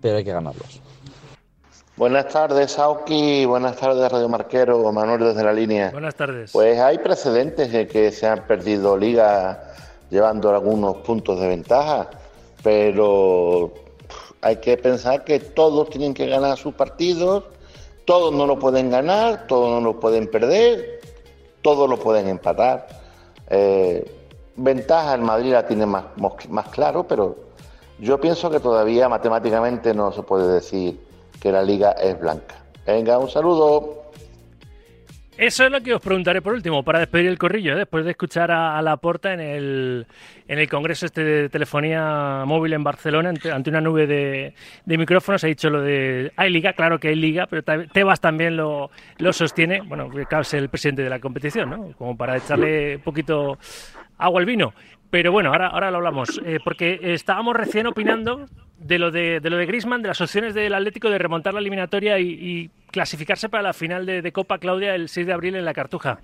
pero 0.00 0.16
hay 0.16 0.24
que 0.24 0.32
ganarlos. 0.32 0.80
Buenas 1.96 2.28
tardes, 2.28 2.72
Sauki. 2.72 3.44
Buenas 3.44 3.76
tardes, 3.76 4.10
Radio 4.10 4.28
Marquero. 4.28 4.90
Manuel 4.92 5.20
desde 5.20 5.44
la 5.44 5.52
línea. 5.52 5.90
Buenas 5.90 6.14
tardes. 6.14 6.50
Pues 6.52 6.78
hay 6.78 6.98
precedentes 6.98 7.72
de 7.72 7.86
que 7.86 8.10
se 8.10 8.26
han 8.26 8.46
perdido 8.46 8.96
ligas 8.96 9.58
llevando 10.08 10.50
algunos 10.50 10.96
puntos 10.98 11.40
de 11.40 11.48
ventaja, 11.48 12.10
pero 12.62 13.72
hay 14.40 14.56
que 14.56 14.76
pensar 14.76 15.24
que 15.24 15.40
todos 15.40 15.90
tienen 15.90 16.14
que 16.14 16.26
ganar 16.26 16.56
sus 16.56 16.74
partidos, 16.74 17.44
todos 18.04 18.32
no 18.32 18.46
lo 18.46 18.58
pueden 18.58 18.90
ganar, 18.90 19.46
todos 19.46 19.70
no 19.70 19.80
lo 19.80 20.00
pueden 20.00 20.30
perder, 20.30 20.99
todos 21.62 21.88
lo 21.88 21.98
pueden 21.98 22.28
empatar. 22.28 22.86
Eh, 23.48 24.10
ventaja 24.56 25.14
el 25.14 25.22
Madrid 25.22 25.52
la 25.52 25.66
tiene 25.66 25.86
más, 25.86 26.04
más 26.48 26.68
claro, 26.68 27.04
pero 27.04 27.36
yo 27.98 28.20
pienso 28.20 28.50
que 28.50 28.60
todavía 28.60 29.08
matemáticamente 29.08 29.94
no 29.94 30.12
se 30.12 30.22
puede 30.22 30.52
decir 30.52 31.00
que 31.40 31.52
la 31.52 31.62
liga 31.62 31.92
es 31.92 32.18
blanca. 32.18 32.56
Venga, 32.86 33.18
un 33.18 33.28
saludo. 33.28 34.09
Eso 35.40 35.64
es 35.64 35.70
lo 35.70 35.80
que 35.80 35.94
os 35.94 36.02
preguntaré 36.02 36.42
por 36.42 36.52
último, 36.52 36.82
para 36.82 36.98
despedir 36.98 37.26
el 37.28 37.38
corrillo, 37.38 37.72
¿eh? 37.72 37.76
después 37.76 38.04
de 38.04 38.10
escuchar 38.10 38.50
a, 38.50 38.82
la 38.82 38.98
porta 38.98 39.32
en 39.32 39.40
el, 39.40 40.06
en 40.46 40.58
el 40.58 40.68
Congreso 40.68 41.06
este 41.06 41.24
de 41.24 41.48
Telefonía 41.48 42.44
Móvil 42.44 42.74
en 42.74 42.84
Barcelona, 42.84 43.30
ante, 43.30 43.70
una 43.70 43.80
nube 43.80 44.06
de, 44.06 44.52
micrófonos, 44.84 45.42
ha 45.42 45.46
dicho 45.46 45.70
lo 45.70 45.80
de... 45.80 46.30
Hay 46.36 46.50
liga, 46.50 46.74
claro 46.74 47.00
que 47.00 47.08
hay 47.08 47.14
liga, 47.14 47.46
pero 47.46 47.62
Tebas 47.62 48.20
también 48.20 48.54
lo, 48.54 48.90
lo 49.16 49.32
sostiene, 49.32 49.80
bueno, 49.80 50.10
claro, 50.10 50.42
es 50.42 50.52
el 50.52 50.68
presidente 50.68 51.04
de 51.04 51.08
la 51.08 51.20
competición, 51.20 51.70
¿no? 51.70 51.92
Como 51.96 52.18
para 52.18 52.36
echarle 52.36 52.96
un 52.96 53.02
poquito 53.02 53.58
agua 54.18 54.40
al 54.40 54.46
vino. 54.46 54.74
Pero 55.10 55.32
bueno, 55.32 55.50
ahora, 55.50 55.68
ahora 55.68 55.90
lo 55.90 55.96
hablamos, 55.98 56.40
eh, 56.44 56.60
porque 56.62 57.00
estábamos 57.02 57.56
recién 57.56 57.86
opinando 57.86 58.46
de 58.78 58.98
lo 58.98 59.10
de, 59.10 59.40
de 59.40 59.50
lo 59.50 59.56
de 59.56 59.66
Griezmann, 59.66 60.02
de 60.02 60.08
las 60.08 60.20
opciones 60.20 60.54
del 60.54 60.72
Atlético 60.72 61.10
de 61.10 61.18
remontar 61.18 61.52
la 61.52 61.60
eliminatoria 61.60 62.18
y, 62.18 62.70
clasificarse 62.90 63.48
para 63.48 63.62
la 63.62 63.72
final 63.72 64.04
de, 64.04 64.20
de, 64.20 64.32
Copa 64.32 64.58
Claudia 64.58 64.96
el 64.96 65.08
6 65.08 65.24
de 65.26 65.32
abril 65.32 65.54
en 65.54 65.64
la 65.64 65.74
Cartuja. 65.74 66.18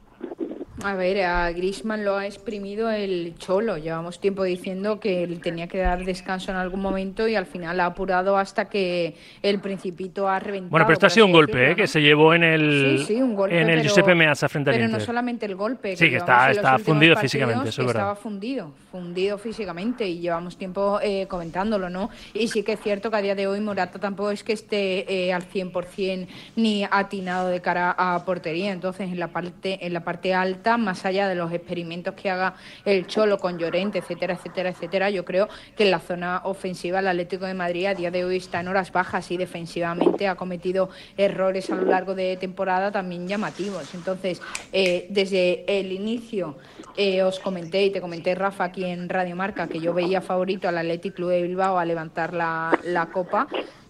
A 0.85 0.95
ver, 0.95 1.23
a 1.23 1.51
Grisman 1.53 2.05
lo 2.05 2.17
ha 2.17 2.27
exprimido 2.27 2.91
el 2.91 3.35
Cholo. 3.39 3.79
Llevamos 3.79 4.21
tiempo 4.21 4.45
diciendo 4.45 5.01
que 5.01 5.23
él 5.23 5.41
tenía 5.41 5.69
que 5.69 5.79
dar 5.79 6.05
descanso 6.05 6.51
en 6.51 6.59
algún 6.59 6.81
momento 6.81 7.27
y 7.27 7.35
al 7.35 7.47
final 7.47 7.81
ha 7.81 7.87
apurado 7.87 8.37
hasta 8.37 8.67
que 8.67 9.15
el 9.43 9.59
Principito 9.61 10.29
ha 10.29 10.39
reventado. 10.39 10.71
Bueno, 10.71 10.87
pero 10.87 10.95
esto 10.95 11.07
ha 11.07 11.11
sido 11.11 11.27
un 11.27 11.33
golpe 11.33 11.71
¿eh? 11.71 11.77
que 11.77 11.87
se 11.87 12.03
llevó 12.03 12.35
en 12.35 12.45
el, 12.45 12.99
sí, 12.99 13.15
sí, 13.15 13.23
un 13.23 13.35
golpe, 13.35 13.59
en 13.59 13.71
el 13.71 13.83
Giuseppe 13.83 14.15
Meazza 14.15 14.49
frente 14.51 14.71
al 14.71 14.77
Pero 14.77 14.89
no 14.89 15.01
solamente 15.01 15.47
el 15.47 15.57
golpe. 15.57 15.97
Sí, 15.97 16.11
que 16.11 16.17
está, 16.17 16.51
está 16.51 16.79
fundido 16.79 17.17
físicamente, 17.17 17.71
eso 17.71 17.81
es 17.81 17.87
verdad. 17.87 18.03
Estaba 18.03 18.17
fundido, 18.17 18.73
fundido 18.91 19.39
físicamente 19.39 20.07
y 20.07 20.21
llevamos 20.21 20.59
tiempo 20.59 21.01
eh, 21.03 21.27
comentándolo, 21.27 21.89
¿no? 21.89 22.11
Y 22.35 22.49
sí 22.49 22.63
que 22.63 22.73
es 22.73 22.81
cierto 22.81 23.11
que 23.11 23.17
a 23.17 23.23
día 23.23 23.35
de 23.35 23.47
hoy 23.47 23.61
Morata 23.61 23.99
tampoco 23.99 24.31
es 24.31 24.45
que 24.45 24.53
esté 24.53 25.27
eh, 25.27 25.33
al 25.33 25.49
100% 25.49 26.27
ni 26.57 26.85
atinado 26.85 27.49
de 27.49 27.63
cara 27.63 27.95
a 27.97 28.23
portería. 28.27 28.73
Entonces, 28.73 29.11
en 29.11 29.19
la 29.19 29.29
parte, 29.29 29.85
en 29.85 29.93
la 29.95 30.05
parte 30.05 30.35
alta 30.35 30.66
más 30.77 31.05
allá 31.05 31.29
de 31.29 31.37
los 31.37 31.53
experimentos 31.53 32.15
que 32.15 32.29
haga 32.29 32.55
el 32.85 33.07
Cholo 33.07 33.39
con 33.39 33.59
Llorente, 33.59 33.99
etcétera, 33.99 34.35
etcétera, 34.35 34.71
etcétera, 34.71 35.11
yo 35.11 35.25
creo 35.25 35.49
que 35.77 35.85
en 35.85 35.93
la 35.93 36.01
zona 36.01 36.41
ofensiva 36.45 36.99
el 36.99 37.07
Atlético 37.07 37.47
de 37.47 37.55
Madrid 37.55 37.87
a 37.87 37.95
día 37.95 38.11
de 38.11 38.25
hoy 38.25 38.39
está 38.39 38.61
en 38.61 38.69
horas 38.69 38.91
bajas 38.91 39.31
y 39.31 39.37
defensivamente 39.37 40.27
ha 40.27 40.35
cometido 40.35 40.91
errores 41.17 41.71
a 41.71 41.77
lo 41.77 41.83
largo 41.83 42.15
de 42.15 42.37
temporada 42.37 42.91
también 42.91 43.29
llamativos. 43.29 43.95
Entonces, 43.95 44.43
eh, 44.73 45.07
desde 45.11 45.65
el 45.79 45.93
inicio 45.93 46.57
eh, 46.97 47.23
os 47.23 47.39
comenté 47.39 47.85
y 47.85 47.91
te 47.91 48.01
comenté, 48.01 48.35
Rafa, 48.35 48.65
aquí 48.65 48.85
en 48.85 49.09
Radio 49.09 49.37
Marca, 49.37 49.69
que 49.69 49.81
yo 49.81 49.95
veía 49.95 50.21
favorito 50.21 50.69
al 50.69 50.79
Atlético 50.79 51.17
Club 51.17 51.31
de 51.31 51.43
Bilbao 51.43 51.79
a 51.79 51.85
levantar 51.85 52.33
la, 52.33 52.77
la 52.85 53.07
Copa 53.07 53.47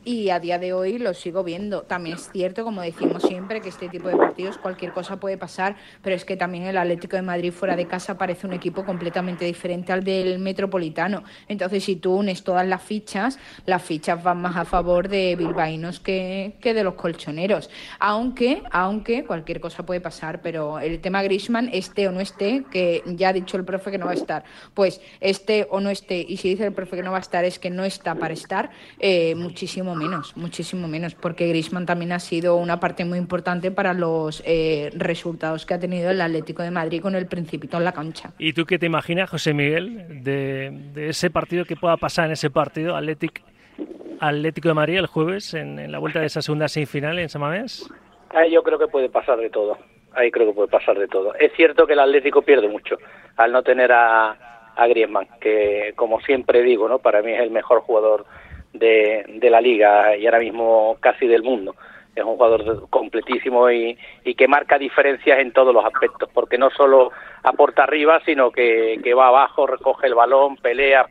y 0.07 0.31
a 0.31 0.39
día 0.39 0.61
de 0.61 0.73
hoy 0.73 0.99
lo 0.99 1.13
sigo 1.15 1.43
viendo. 1.43 1.83
También 1.83 2.15
es 2.15 2.31
cierto, 2.31 2.63
como 2.63 2.81
decimos 2.81 3.25
siempre, 3.25 3.61
que 3.61 3.69
este 3.69 3.89
tipo 3.89 4.09
de 4.09 4.17
partidos 4.17 4.57
cualquier 4.57 4.93
cosa 4.93 5.19
puede 5.19 5.37
pasar, 5.37 5.75
pero 6.01 6.15
es 6.15 6.25
que 6.25 6.37
también 6.37 6.63
el 6.63 6.79
Atlético 6.79 7.17
de 7.17 7.23
Madrid 7.23 7.53
fuera 7.53 7.75
de 7.75 7.87
casa 7.89 8.17
parece 8.17 8.47
un 8.47 8.53
equipo 8.53 8.85
completamente 8.85 9.45
diferente 9.45 9.93
al 9.93 10.05
del 10.05 10.39
Metropolitano. 10.39 11.25
Entonces, 11.49 11.83
si 11.83 11.97
tú 11.97 12.15
unes 12.15 12.45
todas 12.45 12.65
las 12.69 12.85
fichas, 12.85 13.41
las 13.67 13.83
fichas 13.83 14.23
van 14.23 14.41
más 14.41 14.57
a 14.57 14.65
favor 14.65 15.09
de 15.09 15.35
bilbaínos 15.35 15.99
que, 15.99 16.55
que 16.61 16.73
de 16.73 16.85
los 16.85 16.95
colchoneros. 16.95 17.69
Aunque, 17.99 18.63
aunque 18.71 19.25
cualquier 19.25 19.59
cosa 19.59 19.85
puede 19.85 20.01
pasar, 20.01 20.41
pero 20.41 20.79
el 20.79 21.01
tema 21.01 21.25
Grisman, 21.25 21.69
esté 21.73 22.07
o 22.07 22.13
no 22.13 22.21
esté, 22.21 22.65
que 22.71 23.03
ya 23.07 23.31
ha 23.31 23.33
dicho 23.33 23.57
el 23.57 23.65
profe 23.65 23.91
que 23.91 23.99
no 23.99 24.07
va 24.07 24.13
a 24.13 24.15
estar, 24.15 24.45
pues 24.73 25.01
esté 25.21 25.67
o 25.69 25.81
no 25.81 25.91
esté, 25.91 26.25
y 26.29 26.37
si 26.37 26.51
dice 26.51 26.65
el 26.65 26.73
profe 26.73 26.95
que 26.95 27.03
no 27.03 27.11
va 27.11 27.19
a 27.19 27.21
estar 27.21 27.45
es 27.45 27.59
que 27.59 27.71
no 27.71 27.85
está 27.85 28.15
para 28.15 28.33
estar, 28.33 28.71
eh, 29.01 29.35
muchísimo 29.35 29.96
menos, 29.97 30.37
muchísimo 30.37 30.87
menos, 30.87 31.15
porque 31.15 31.49
Griezmann 31.49 31.87
también 31.87 32.13
ha 32.13 32.21
sido 32.21 32.57
una 32.57 32.79
parte 32.79 33.05
muy 33.05 33.19
importante 33.19 33.71
para 33.71 33.95
los 33.95 34.43
eh, 34.47 34.91
resultados 34.95 35.67
que 35.67 35.75
ha 35.75 35.81
tenido 35.81 36.11
el 36.11 36.21
Atlético 36.21 36.63
de 36.63 36.71
Madrid 36.71 37.03
con 37.03 37.15
el 37.15 37.27
Principito 37.27 37.77
en 37.77 37.85
la 37.85 37.93
cancha. 37.93 38.31
¿Y 38.39 38.53
tú 38.53 38.65
qué 38.65 38.79
te 38.79 38.87
imaginas, 38.87 39.31
José 39.31 39.55
Miguel, 39.55 40.23
de, 40.23 41.09
ese 41.09 41.31
partido 41.31 41.65
que 41.65 41.77
pueda 41.77 41.97
pasar 41.97 42.27
en 42.27 42.33
ese 42.33 42.51
partido 42.51 42.95
Atlético, 42.95 43.43
Atlético 44.21 44.69
de 44.69 44.75
Madrid 44.75 44.99
el 44.99 45.07
jueves 45.07 45.55
en, 45.55 45.91
la 45.91 45.99
vuelta 45.99 46.21
de 46.21 46.27
esa 46.27 46.43
segunda 46.43 46.69
semifinal 46.69 47.19
en 47.19 47.29
Samamés? 47.29 47.91
Ahí 48.31 48.53
yo 48.53 48.63
creo 48.63 48.79
que 48.79 48.89
puede 48.89 49.09
pasar 49.09 49.39
de 49.39 49.51
todo. 49.51 49.79
Ahí 50.13 50.31
creo 50.31 50.47
que 50.47 50.55
puede 50.55 50.69
pasar 50.69 50.99
de 50.99 51.09
todo. 51.09 51.35
Es 51.35 51.53
cierto 51.57 51.87
que 51.87 51.93
el 51.95 52.01
Atlético 52.01 52.43
pierde 52.43 52.69
mucho 52.69 52.97
al 53.37 53.53
no 53.53 53.63
tener 53.63 53.93
a, 53.93 54.73
a 54.77 54.87
Griezmann, 54.87 55.27
que 55.41 55.93
como 55.97 56.21
siempre 56.21 56.63
digo, 56.63 56.89
no, 56.89 56.99
para 56.99 57.23
mí 57.23 57.33
es 57.33 57.41
el 57.41 57.51
mejor 57.51 57.81
jugador 57.81 58.27
de, 58.79 59.49
la 59.51 59.61
liga 59.61 60.17
y 60.17 60.27
ahora 60.27 60.41
mismo 60.41 60.97
casi 61.01 61.27
del 61.27 61.43
mundo. 61.43 61.75
Es 62.15 62.25
un 62.25 62.37
jugador 62.37 62.89
completísimo 62.89 63.71
y, 63.71 63.97
y 64.25 64.35
que 64.35 64.49
marca 64.49 64.79
diferencias 64.79 65.39
en 65.39 65.53
todos 65.53 65.75
los 65.75 65.85
aspectos, 65.85 66.31
porque 66.33 66.57
no 66.57 66.71
solo 66.71 67.13
aporta 67.43 67.83
arriba, 67.83 68.21
sino 68.25 68.51
que, 68.51 68.99
que 69.05 69.15
va 69.15 69.29
abajo, 69.29 69.67
recoge 69.67 70.07
el 70.07 70.15
balón, 70.15 70.57
pelea 70.57 71.07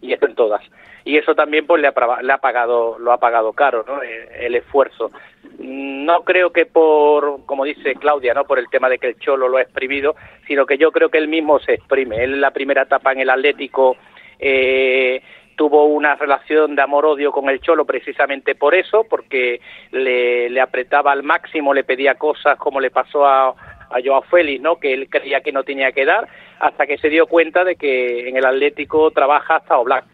y 0.00 0.12
está 0.12 0.26
en 0.26 0.34
todas. 0.34 0.62
Y 1.04 1.16
eso 1.16 1.34
también 1.34 1.66
pues 1.66 1.80
le 1.80 1.88
ha, 1.88 2.22
le 2.22 2.32
ha 2.32 2.38
pagado, 2.38 2.98
lo 2.98 3.12
ha 3.12 3.18
pagado 3.18 3.52
caro, 3.52 3.84
¿no? 3.86 4.02
El, 4.02 4.10
eh, 4.10 4.28
el 4.40 4.54
esfuerzo. 4.56 5.10
No 5.58 6.22
creo 6.24 6.50
que 6.50 6.66
por, 6.66 7.44
como 7.46 7.64
dice 7.64 7.94
Claudia, 7.94 8.34
no 8.34 8.44
por 8.44 8.58
el 8.58 8.68
tema 8.68 8.88
de 8.88 8.98
que 8.98 9.08
el 9.08 9.18
Cholo 9.18 9.48
lo 9.48 9.56
ha 9.56 9.62
exprimido, 9.62 10.14
sino 10.46 10.66
que 10.66 10.78
yo 10.78 10.92
creo 10.92 11.08
que 11.08 11.18
él 11.18 11.28
mismo 11.28 11.58
se 11.60 11.74
exprime. 11.74 12.22
Él 12.22 12.34
en 12.34 12.40
la 12.40 12.50
primera 12.50 12.82
etapa 12.82 13.12
en 13.12 13.20
el 13.20 13.30
Atlético 13.30 13.96
eh, 14.38 15.22
tuvo 15.60 15.84
una 15.84 16.14
relación 16.14 16.74
de 16.74 16.80
amor-odio 16.80 17.32
con 17.32 17.50
el 17.50 17.60
Cholo 17.60 17.84
precisamente 17.84 18.54
por 18.54 18.74
eso, 18.74 19.04
porque 19.04 19.60
le, 19.90 20.58
apretaba 20.58 21.12
al 21.12 21.22
máximo, 21.22 21.74
le 21.74 21.84
pedía 21.84 22.14
cosas 22.14 22.56
como 22.56 22.80
le 22.80 22.90
pasó 22.90 23.26
a, 23.26 23.48
a 23.48 23.98
Joao 24.02 24.22
Félix, 24.22 24.62
¿no? 24.62 24.80
que 24.80 24.94
él 24.94 25.10
creía 25.10 25.42
que 25.42 25.52
no 25.52 25.62
tenía 25.62 25.92
que 25.92 26.06
dar, 26.06 26.26
hasta 26.60 26.86
que 26.86 26.96
se 26.96 27.10
dio 27.10 27.26
cuenta 27.26 27.62
de 27.62 27.76
que 27.76 28.26
en 28.30 28.38
el 28.38 28.46
Atlético 28.46 29.10
trabaja 29.10 29.56
hasta 29.56 29.76
Oblak. 29.76 30.06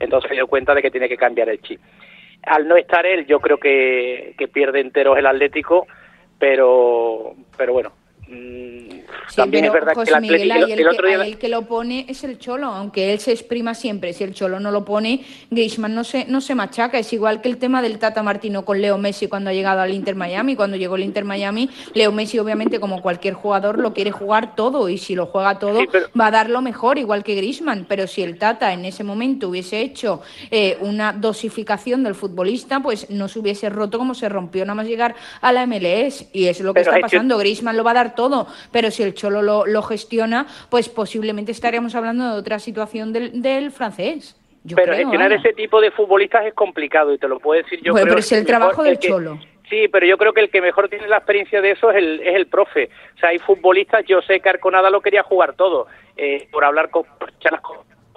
Entonces 0.00 0.28
se 0.28 0.34
dio 0.34 0.48
cuenta 0.48 0.74
de 0.74 0.82
que 0.82 0.90
tiene 0.90 1.08
que 1.08 1.16
cambiar 1.16 1.48
el 1.48 1.62
chip. 1.62 1.80
Al 2.42 2.68
no 2.68 2.76
estar 2.76 3.06
él, 3.06 3.24
yo 3.24 3.40
creo 3.40 3.56
que, 3.56 4.34
que 4.36 4.48
pierde 4.48 4.80
enteros 4.80 5.16
el 5.16 5.24
Atlético, 5.24 5.86
pero, 6.38 7.32
pero 7.56 7.72
bueno, 7.72 7.92
También 9.34 9.64
es 9.64 9.72
verdad 9.72 9.94
que 9.94 10.10
el, 10.10 10.20
Miguel, 10.20 10.50
el, 10.50 10.88
otro 10.88 11.08
día... 11.08 11.24
el, 11.24 11.38
que 11.38 11.48
lo 11.48 11.62
pone 11.62 12.06
es 12.08 12.24
el 12.24 12.38
Cholo, 12.38 12.68
aunque 12.68 13.12
él 13.12 13.20
se 13.20 13.32
exprima 13.32 13.74
siempre. 13.74 14.12
Si 14.12 14.24
el 14.24 14.34
Cholo 14.34 14.60
no 14.60 14.70
lo 14.70 14.84
pone, 14.84 15.24
Griezmann 15.50 15.94
no 15.94 16.04
se, 16.04 16.24
no 16.26 16.40
se 16.40 16.54
machaca. 16.54 16.98
Es 16.98 17.12
igual 17.12 17.40
que 17.40 17.48
el 17.48 17.56
tema 17.58 17.82
del 17.82 17.98
Tata 17.98 18.22
Martino 18.22 18.64
con 18.64 18.80
Leo 18.80 18.98
Messi 18.98 19.26
cuando 19.26 19.50
ha 19.50 19.52
llegado 19.52 19.80
al 19.80 19.92
Inter 19.92 20.14
Miami. 20.14 20.56
Cuando 20.56 20.76
llegó 20.76 20.96
el 20.96 21.02
Inter 21.02 21.24
Miami, 21.24 21.68
Leo 21.94 22.12
Messi, 22.12 22.38
obviamente, 22.38 22.80
como 22.80 23.02
cualquier 23.02 23.34
jugador, 23.34 23.78
lo 23.78 23.92
quiere 23.92 24.10
jugar 24.10 24.54
todo 24.54 24.88
y 24.88 24.98
si 24.98 25.14
lo 25.14 25.26
juega 25.26 25.58
todo, 25.58 25.80
va 26.18 26.26
a 26.28 26.30
dar 26.30 26.50
lo 26.50 26.62
mejor, 26.62 26.98
igual 26.98 27.24
que 27.24 27.34
Griezmann. 27.34 27.86
Pero 27.88 28.06
si 28.06 28.22
el 28.22 28.38
Tata 28.38 28.72
en 28.72 28.84
ese 28.84 29.04
momento 29.04 29.48
hubiese 29.48 29.80
hecho 29.80 30.22
eh, 30.50 30.78
una 30.80 31.12
dosificación 31.12 32.04
del 32.04 32.14
futbolista, 32.14 32.80
pues 32.80 33.10
no 33.10 33.28
se 33.28 33.38
hubiese 33.38 33.68
roto 33.68 33.98
como 33.98 34.14
se 34.14 34.28
rompió 34.28 34.64
nada 34.64 34.76
más 34.76 34.86
llegar 34.86 35.14
a 35.40 35.52
la 35.52 35.66
MLS. 35.66 36.26
Y 36.32 36.46
es 36.46 36.60
lo 36.60 36.72
que 36.72 36.80
está 36.80 36.98
pasando. 37.00 37.38
Griezmann 37.38 37.76
lo 37.76 37.84
va 37.84 37.92
a 37.92 37.94
dar 37.94 38.14
todo, 38.14 38.46
pero 38.70 38.90
si 38.94 39.02
el 39.02 39.14
Cholo 39.14 39.42
lo, 39.42 39.82
gestiona, 39.82 40.46
pues 40.70 40.88
posiblemente 40.88 41.52
estaríamos 41.52 41.94
hablando 41.94 42.32
de 42.32 42.38
otra 42.38 42.58
situación 42.58 43.12
del, 43.12 43.70
francés. 43.70 44.40
pero 44.74 44.94
gestionar 44.94 45.32
ese 45.32 45.52
tipo 45.52 45.80
de 45.80 45.90
futbolistas 45.90 46.46
es 46.46 46.54
complicado 46.54 47.12
y 47.12 47.18
te 47.18 47.28
lo 47.28 47.38
puedo 47.38 47.62
decir 47.62 47.80
yo. 47.82 47.92
Bueno, 47.92 48.06
pero 48.08 48.20
es 48.20 48.32
el 48.32 48.46
trabajo 48.46 48.82
del 48.82 48.98
Cholo. 48.98 49.38
Sí, 49.68 49.88
pero 49.88 50.06
yo 50.06 50.18
creo 50.18 50.32
que 50.32 50.40
el 50.40 50.50
que 50.50 50.60
mejor 50.60 50.88
tiene 50.88 51.08
la 51.08 51.16
experiencia 51.16 51.60
de 51.60 51.70
eso 51.72 51.90
es 51.90 51.96
el, 51.96 52.20
es 52.20 52.34
el 52.34 52.46
profe. 52.46 52.90
O 53.16 53.18
sea, 53.18 53.30
hay 53.30 53.38
futbolistas, 53.38 54.04
yo 54.06 54.20
sé 54.22 54.40
que 54.40 54.48
Arconada 54.48 54.90
lo 54.90 55.00
quería 55.00 55.22
jugar 55.22 55.54
todo, 55.54 55.86
eh, 56.16 56.48
por 56.52 56.64
hablar 56.64 56.90
con, 56.90 57.04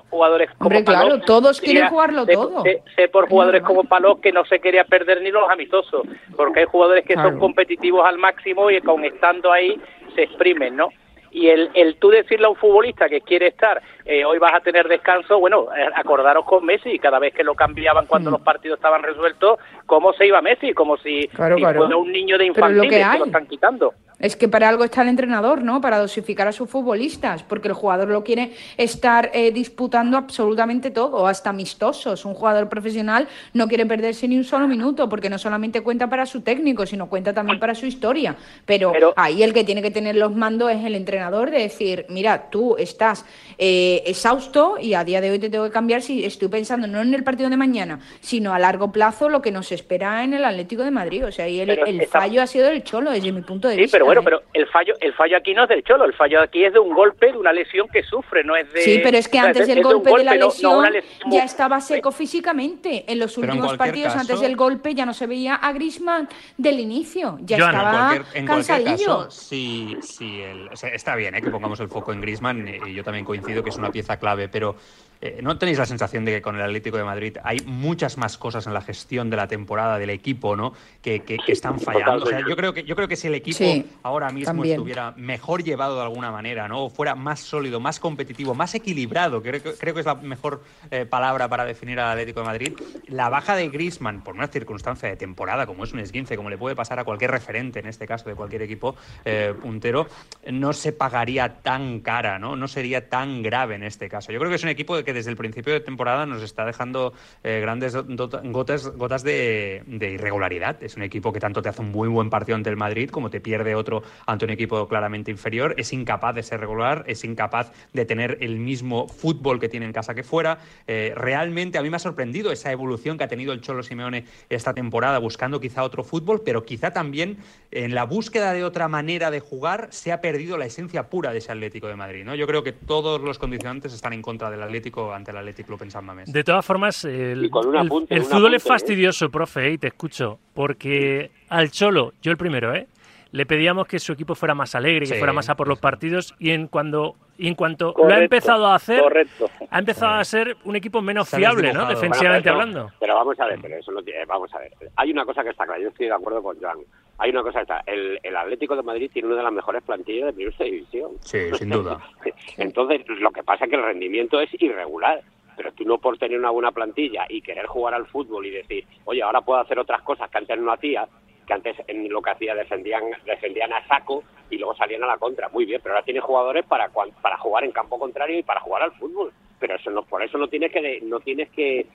jugadores 0.09 0.49
como 0.57 0.67
Hombre, 0.77 0.83
claro, 0.83 1.19
todos 1.21 1.59
quieren 1.61 1.89
jugarlo 1.89 2.25
todo. 2.25 2.63
Sé, 2.95 3.07
por 3.09 3.29
jugadores 3.29 3.63
como 3.63 3.83
Palos 3.83 4.19
que 4.19 4.31
no 4.31 4.45
se 4.45 4.59
quería 4.59 4.83
perder 4.85 5.21
ni 5.21 5.31
los 5.31 5.49
amistosos, 5.49 6.03
porque 6.35 6.61
hay 6.61 6.65
jugadores 6.65 7.05
que 7.05 7.15
son 7.15 7.39
competitivos 7.39 8.07
al 8.07 8.17
máximo 8.17 8.69
y 8.71 8.81
con 8.81 9.03
estando 9.03 9.51
ahí 9.51 9.79
se 10.15 10.23
exprimen, 10.23 10.75
¿no? 10.75 10.89
Y 11.29 11.49
el, 11.49 11.69
el 11.73 11.97
tú 11.97 12.09
decirle 12.09 12.45
a 12.45 12.49
un 12.49 12.55
futbolista 12.55 13.09
que 13.09 13.21
quiere 13.21 13.47
estar, 13.47 13.81
eh, 14.05 14.23
hoy 14.23 14.39
vas 14.39 14.53
a 14.55 14.61
tener 14.61 14.87
descanso, 14.87 15.37
bueno, 15.39 15.67
eh, 15.75 15.85
acordaros 15.93 16.45
con 16.45 16.65
Messi, 16.65 16.97
cada 16.97 17.19
vez 17.19 17.33
que 17.33 17.43
lo 17.43 17.53
cambiaban 17.53 18.05
cuando 18.05 18.29
mm. 18.29 18.33
los 18.33 18.41
partidos 18.41 18.77
estaban 18.77 19.03
resueltos, 19.03 19.59
cómo 19.85 20.13
se 20.13 20.25
iba 20.25 20.41
Messi, 20.41 20.73
como 20.73 20.97
si, 20.97 21.27
fuera 21.27 21.55
un 21.95 22.11
niño 22.11 22.37
de 22.37 22.45
infantil 22.45 22.89
que 22.89 23.05
lo 23.19 23.25
están 23.25 23.45
quitando. 23.45 23.93
Es 24.19 24.35
que 24.35 24.47
para 24.47 24.67
algo 24.67 24.83
está 24.83 25.03
el 25.03 25.09
entrenador, 25.09 25.61
¿no? 25.61 25.79
Para 25.79 25.99
dosificar 25.99 26.47
a 26.47 26.51
sus 26.51 26.67
futbolistas, 26.67 27.43
porque 27.43 27.67
el 27.67 27.75
jugador 27.75 28.07
lo 28.07 28.23
quiere 28.23 28.53
estar 28.75 29.29
eh, 29.33 29.51
disputando 29.51 30.17
absolutamente 30.17 30.89
todo, 30.89 31.27
hasta 31.27 31.51
amistosos. 31.51 32.25
Un 32.25 32.33
jugador 32.33 32.67
profesional 32.67 33.27
no 33.53 33.67
quiere 33.67 33.85
perderse 33.85 34.27
ni 34.27 34.37
un 34.37 34.43
solo 34.43 34.67
minuto, 34.67 35.07
porque 35.07 35.29
no 35.29 35.37
solamente 35.37 35.81
cuenta 35.81 36.09
para 36.09 36.25
su 36.25 36.41
técnico, 36.41 36.87
sino 36.87 37.09
cuenta 37.09 37.31
también 37.31 37.59
para 37.59 37.75
su 37.75 37.85
historia. 37.85 38.35
Pero, 38.65 38.91
ahí 39.15 39.43
el 39.43 39.53
que 39.53 39.63
tiene 39.63 39.83
que 39.83 39.91
tener 39.91 40.15
los 40.15 40.35
mandos 40.35 40.71
es 40.71 40.83
el 40.83 40.95
entrenador 40.95 41.51
de 41.51 41.59
decir, 41.59 42.07
mira, 42.09 42.49
tú 42.49 42.75
estás 42.77 43.23
eh, 43.59 44.01
exhausto 44.07 44.77
y 44.81 44.95
a 44.95 45.03
día 45.03 45.21
de 45.21 45.29
hoy 45.29 45.37
te 45.37 45.51
tengo 45.51 45.65
que 45.65 45.71
cambiar 45.71 46.01
si 46.01 46.25
estoy 46.25 46.47
pensando 46.47 46.87
no 46.87 47.01
en 47.01 47.13
el 47.13 47.23
partido 47.23 47.51
de 47.51 47.57
mañana, 47.57 47.99
sino 48.21 48.51
a 48.51 48.57
largo 48.57 48.91
plazo 48.91 49.29
lo 49.29 49.43
que 49.43 49.51
nos 49.51 49.71
espera 49.71 50.23
en 50.23 50.33
el 50.33 50.43
Atlético 50.43 50.83
de 50.83 50.89
Madrid. 50.89 51.23
O 51.25 51.31
sea, 51.31 51.45
ahí 51.45 51.59
el, 51.59 51.69
el 51.69 52.07
fallo 52.07 52.41
ha 52.41 52.47
sido 52.47 52.67
del 52.67 52.83
Cholo 52.83 53.11
desde 53.11 53.31
mi 53.31 53.41
punto 53.41 53.67
de 53.67 53.75
sí, 53.75 53.81
vista. 53.81 53.97
Pero 53.97 54.06
bueno, 54.07 54.21
¿eh? 54.21 54.23
pero 54.25 54.41
el 54.53 54.67
fallo, 54.67 54.93
el 54.99 55.13
fallo 55.13 55.37
aquí 55.37 55.53
no 55.53 55.63
es 55.63 55.69
del 55.69 55.83
Cholo, 55.83 56.05
el 56.05 56.13
fallo 56.13 56.41
aquí 56.41 56.65
es 56.65 56.73
de 56.73 56.79
un 56.79 56.93
golpe, 56.93 57.31
de 57.31 57.37
una 57.37 57.53
lesión 57.53 57.87
que 57.87 58.03
sufre, 58.03 58.43
no 58.43 58.55
es 58.55 58.71
de... 58.73 58.81
Sí, 58.81 58.99
pero 59.03 59.17
es 59.17 59.27
que 59.27 59.37
o 59.37 59.41
sea, 59.41 59.47
antes 59.49 59.61
es 59.63 59.67
de- 59.67 59.75
del 59.75 59.83
de 59.83 59.93
golpe 59.93 60.09
de 60.09 60.23
la 60.23 60.35
golpe, 60.37 60.61
no- 60.63 60.81
no 60.81 60.89
lesión 60.89 61.31
ya 61.31 61.43
estaba 61.43 61.79
seco 61.81 62.11
físicamente. 62.11 63.05
En 63.07 63.19
los 63.19 63.37
en 63.37 63.43
últimos 63.45 63.77
partidos 63.77 64.13
caso- 64.13 64.19
antes 64.21 64.39
del 64.39 64.55
golpe 64.55 64.93
ya 64.95 65.05
no 65.05 65.13
se 65.13 65.27
veía 65.27 65.55
a 65.55 65.71
Griezmann 65.73 66.27
del 66.57 66.79
inicio, 66.79 67.37
ya 67.41 67.57
estaba 67.57 67.81
en 67.81 67.91
cualquier, 67.91 68.21
en 68.37 68.47
cualquier 68.47 68.47
cansadillo. 68.47 69.17
caso, 69.25 69.31
sí, 69.31 69.97
sí, 70.01 70.41
el- 70.41 70.69
o 70.69 70.75
sea, 70.75 70.89
está 70.89 71.15
bien 71.15 71.35
¿eh? 71.35 71.41
que 71.41 71.49
pongamos 71.49 71.79
el 71.79 71.87
foco 71.89 72.11
en 72.13 72.21
Griezmann 72.21 72.67
y 72.87 72.93
yo 72.93 73.03
también 73.03 73.25
coincido 73.25 73.63
que 73.63 73.69
es 73.69 73.77
una 73.77 73.91
pieza 73.91 74.17
clave, 74.17 74.47
pero 74.49 74.75
eh, 75.21 75.39
¿no 75.41 75.57
tenéis 75.57 75.77
la 75.77 75.85
sensación 75.85 76.25
de 76.25 76.31
que 76.33 76.41
con 76.41 76.55
el 76.55 76.61
Atlético 76.61 76.97
de 76.97 77.03
Madrid 77.03 77.37
hay 77.43 77.59
muchas 77.65 78.17
más 78.17 78.37
cosas 78.37 78.67
en 78.67 78.73
la 78.73 78.81
gestión 78.81 79.29
de 79.29 79.37
la 79.37 79.47
temporada 79.47 79.97
del 79.97 80.09
equipo, 80.09 80.55
¿no? 80.55 80.73
Que, 81.01 81.21
que- 81.21 81.37
que 81.37 81.51
están 81.51 81.79
fallando. 81.79 82.23
O 82.25 82.27
sea, 82.27 82.39
yo 82.47 82.55
creo 82.55 82.73
que 82.73 82.83
yo 82.83 82.95
creo 82.95 83.07
que 83.07 83.15
si 83.15 83.27
el 83.27 83.35
equipo 83.35 83.57
Sí, 83.57 83.85
ahora 84.03 84.29
mismo 84.29 84.45
también. 84.53 84.75
estuviera 84.75 85.13
mejor 85.17 85.63
llevado 85.63 85.95
de 85.95 86.01
alguna 86.03 86.31
manera, 86.31 86.67
¿no? 86.67 86.85
O 86.85 86.89
fuera 86.89 87.15
más 87.15 87.39
sólido, 87.39 87.79
más 87.79 87.99
competitivo, 87.99 88.53
más 88.53 88.75
equilibrado, 88.75 89.41
creo, 89.41 89.61
que- 89.61 89.73
creo 89.73 89.93
que 89.93 89.99
es 90.01 90.05
la 90.05 90.15
mejor 90.15 90.63
eh, 90.91 91.05
palabra 91.05 91.47
para 91.47 91.65
definir 91.65 91.99
al 91.99 92.09
Atlético 92.11 92.41
de 92.41 92.45
Madrid. 92.45 92.73
La 93.07 93.29
baja 93.29 93.55
de 93.55 93.69
Griezmann 93.69 94.23
por 94.23 94.35
una 94.35 94.47
circunstancia 94.47 95.09
de 95.09 95.15
temporada, 95.15 95.65
como 95.65 95.83
es 95.83 95.93
un 95.93 95.99
esguince, 95.99 96.35
como 96.37 96.49
le 96.49 96.57
puede 96.57 96.75
pasar 96.75 96.99
a 96.99 97.03
cualquier 97.03 97.31
referente, 97.31 97.79
en 97.79 97.87
este 97.87 98.05
caso 98.07 98.29
de 98.29 98.35
cualquier 98.35 98.61
equipo 98.61 98.95
eh, 99.25 99.53
puntero, 99.61 100.07
no 100.51 100.73
se 100.73 100.91
pagaría 100.91 101.61
tan 101.61 101.99
cara, 102.01 102.39
¿no? 102.39 102.55
No 102.55 102.67
sería 102.67 103.09
tan 103.09 103.41
grave 103.41 103.75
en 103.75 103.83
este 103.83 104.09
caso. 104.09 104.31
Yo 104.31 104.39
creo 104.39 104.49
que 104.49 104.55
es 104.55 104.63
un 104.63 104.69
equipo 104.69 104.95
que 105.07 105.13
desde 105.13 105.31
el 105.31 105.37
principio 105.37 105.71
de 105.71 105.79
temporada 105.79 106.25
nos 106.25 106.43
está 106.43 106.65
dejando 106.65 107.13
eh, 107.41 107.61
grandes 107.61 107.95
gotas, 107.95 108.89
gotas 108.89 109.23
de, 109.23 109.81
de 109.87 110.11
irregularidad. 110.11 110.83
Es 110.83 110.97
un 110.97 111.03
equipo 111.03 111.31
que 111.31 111.39
tanto 111.39 111.61
te 111.61 111.69
hace 111.69 111.81
un 111.81 111.93
muy 111.93 112.09
buen 112.09 112.29
partido 112.29 112.57
ante 112.57 112.69
el 112.69 112.75
Madrid 112.75 113.09
como 113.09 113.29
te 113.29 113.39
pierde 113.39 113.73
otro 113.73 114.03
ante 114.25 114.43
un 114.43 114.51
equipo 114.51 114.85
claramente 114.89 115.31
inferior. 115.31 115.75
Es 115.77 115.93
incapaz 115.93 116.35
de 116.35 116.43
ser 116.43 116.59
regular, 116.59 117.05
es 117.07 117.23
incapaz 117.23 117.71
de 117.93 118.03
tener 118.03 118.39
el 118.41 118.59
mismo 118.59 119.07
fútbol 119.07 119.61
que 119.61 119.69
tiene 119.69 119.85
en 119.85 119.93
casa 119.93 120.13
que 120.13 120.23
fuera. 120.23 120.59
Eh, 120.87 121.13
realmente 121.15 121.77
a 121.77 121.81
mí 121.81 121.89
me 121.89 121.95
ha 121.95 121.99
sorprendido 121.99 122.51
esa 122.51 122.69
evolución 122.73 123.17
que 123.17 123.23
ha 123.23 123.29
tenido 123.29 123.53
el 123.53 123.61
Cholo 123.61 123.83
Simeone 123.83 124.25
esta 124.49 124.73
temporada, 124.73 125.19
buscando 125.19 125.61
quizá 125.61 125.83
otro 125.83 126.03
fútbol, 126.03 126.41
pero 126.43 126.65
quizá 126.65 126.91
también 126.91 127.37
en 127.71 127.95
la 127.95 128.03
búsqueda 128.03 128.51
de 128.51 128.65
otra 128.65 128.89
manera 128.89 129.31
de 129.31 129.39
jugar 129.39 129.87
se 129.91 130.11
ha 130.11 130.19
perdido 130.19 130.57
la 130.57 130.65
esencia 130.65 131.09
pura 131.09 131.31
de 131.31 131.37
ese 131.37 131.53
Atlético 131.53 131.87
de 131.87 131.95
Madrid. 131.95 132.25
¿no? 132.25 132.35
Yo 132.35 132.45
creo 132.45 132.61
que 132.61 132.73
todos 132.73 133.21
los 133.21 133.39
condicionantes 133.39 133.93
están 133.93 134.11
en 134.11 134.21
contra 134.21 134.51
del 134.51 134.61
Atlético 134.61 134.96
ante 135.13 135.31
el 135.31 135.37
Atlético 135.37 135.67
Club 135.67 135.83
en 135.83 135.91
San 135.91 136.05
Mamés. 136.05 136.31
De 136.31 136.43
todas 136.43 136.65
formas, 136.65 137.05
el, 137.05 137.49
fútbol 137.49 138.53
es 138.53 138.65
¿eh? 138.65 138.67
fastidioso, 138.67 139.29
profe, 139.29 139.71
y 139.71 139.77
te 139.77 139.87
escucho, 139.87 140.39
porque 140.53 141.31
al 141.49 141.71
Cholo, 141.71 142.13
yo 142.21 142.31
el 142.31 142.37
primero, 142.37 142.73
¿eh? 142.75 142.87
Le 143.31 143.45
pedíamos 143.45 143.87
que 143.87 143.99
su 143.99 144.13
equipo 144.13 144.35
fuera 144.35 144.55
más 144.55 144.73
alegre, 144.73 145.05
que 145.05 145.15
fuera 145.15 145.33
más 145.33 145.49
a 145.49 145.55
por 145.55 145.67
los 145.67 145.79
partidos, 145.79 146.33
y 146.39 146.51
en 146.51 146.67
cuando 146.67 147.15
y 147.37 147.47
en 147.47 147.55
cuanto 147.55 147.93
lo 147.95 148.07
ha 148.07 148.19
empezado 148.19 148.65
a 148.65 148.75
hacer, 148.75 149.01
correcto. 149.01 149.49
ha 149.69 149.79
empezado 149.79 150.13
a 150.13 150.23
ser 150.23 150.57
un 150.63 150.75
equipo 150.75 151.01
menos 151.01 151.29
fiable, 151.29 151.71
¿no? 151.71 151.85
Defensivamente 151.87 152.49
Bueno, 152.49 152.63
pero 152.63 152.71
eso- 152.71 152.79
hablando. 152.79 152.93
Pero 152.99 153.15
vamos 153.15 153.39
a 153.39 153.45
ver, 153.45 153.59
pero 153.61 153.75
eso 153.75 153.91
no 153.91 154.01
tiene, 154.01 154.25
vamos 154.25 154.51
a 154.55 154.59
ver. 154.59 154.71
Hay 154.95 155.11
una 155.11 155.25
cosa 155.25 155.43
que 155.43 155.49
está 155.49 155.65
clara, 155.65 155.79
yo 155.79 155.89
estoy 155.89 156.07
de 156.07 156.13
acuerdo 156.13 156.41
con 156.41 156.59
Joan. 156.59 156.79
Hay 157.19 157.31
una 157.31 157.41
cosa 157.43 157.61
está, 157.61 157.83
el, 157.87 158.19
el 158.21 158.35
Atlético 158.35 158.75
de 158.75 158.83
Madrid 158.83 159.09
tiene 159.11 159.27
una 159.27 159.37
de 159.37 159.43
las 159.43 159.53
mejores 159.53 159.81
plantillas 159.83 160.27
de 160.27 160.33
primera 160.33 160.63
división. 160.65 161.11
Sí, 161.21 161.39
sin 161.53 161.69
duda. 161.69 161.99
Entonces, 162.57 163.01
lo 163.07 163.31
que 163.31 163.43
pasa 163.43 163.65
es 163.65 163.69
que 163.71 163.75
el 163.75 163.83
rendimiento 163.83 164.39
es 164.39 164.49
irregular. 164.61 165.21
Pero 165.55 165.71
tú 165.71 165.85
no 165.85 165.97
por 165.97 166.19
tener 166.19 166.37
una 166.37 166.51
buena 166.51 166.71
plantilla 166.71 167.25
y 167.27 167.41
querer 167.41 167.65
jugar 167.65 167.95
al 167.95 168.05
fútbol 168.05 168.45
y 168.45 168.51
decir, 168.51 168.85
oye, 169.05 169.23
ahora 169.23 169.41
puedo 169.41 169.59
hacer 169.59 169.79
otras 169.79 170.03
cosas 170.03 170.29
que 170.29 170.37
antes 170.37 170.59
no 170.59 170.71
hacía, 170.71 171.07
que 171.47 171.53
antes 171.53 171.75
en 171.87 172.07
lo 172.09 172.21
que 172.21 172.29
hacía 172.29 172.53
defendían 172.53 173.03
defendían 173.25 173.73
a 173.73 173.83
saco 173.87 174.23
y 174.51 174.57
luego 174.59 174.75
salían 174.75 175.03
a 175.03 175.07
la 175.07 175.17
contra. 175.17 175.49
Muy 175.49 175.65
bien, 175.65 175.79
pero 175.81 175.95
ahora 175.95 176.05
tienes 176.05 176.23
jugadores 176.23 176.63
para 176.65 176.89
para 176.89 177.37
jugar 177.39 177.63
en 177.63 177.71
campo 177.71 177.97
contrario 177.97 178.37
y 178.37 178.43
para 178.43 178.59
jugar 178.59 178.83
al 178.83 178.91
fútbol. 178.91 179.33
Pero 179.59 179.75
eso 179.77 179.89
no 179.89 180.03
por 180.03 180.21
eso 180.21 180.37
no 180.37 180.47
tienes 180.47 180.71
que 180.71 180.99
no 181.01 181.19
tienes 181.21 181.49
que 181.49 181.87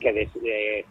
que 0.00 0.12
des- 0.12 0.34
desacon- 0.34 0.84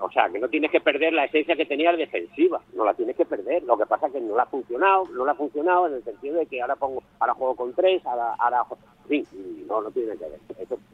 o 0.00 0.10
sea, 0.10 0.28
que 0.28 0.38
no 0.38 0.48
tienes 0.48 0.70
que 0.70 0.80
perder 0.80 1.12
la 1.12 1.24
esencia 1.24 1.56
que 1.56 1.66
tenía 1.66 1.92
defensiva, 1.92 2.60
no 2.74 2.84
la 2.84 2.94
tienes 2.94 3.16
que 3.16 3.24
perder. 3.24 3.62
Lo 3.64 3.76
que 3.78 3.86
pasa 3.86 4.06
es 4.06 4.12
que 4.12 4.20
no 4.20 4.34
le 4.36 4.42
ha 4.42 4.46
funcionado, 4.46 5.04
no 5.12 5.24
le 5.24 5.30
ha 5.30 5.34
funcionado 5.34 5.86
en 5.88 5.94
el 5.94 6.04
sentido 6.04 6.36
de 6.38 6.46
que 6.46 6.60
ahora 6.60 6.76
pongo, 6.76 7.02
ahora 7.20 7.34
juego 7.34 7.56
con 7.56 7.74
tres, 7.74 8.04
ahora, 8.06 8.34
ahora 8.38 8.64
sí, 9.08 9.24
no, 9.68 9.80
no 9.82 9.90
tiene 9.90 10.12
que 10.16 10.24
ver. 10.24 10.38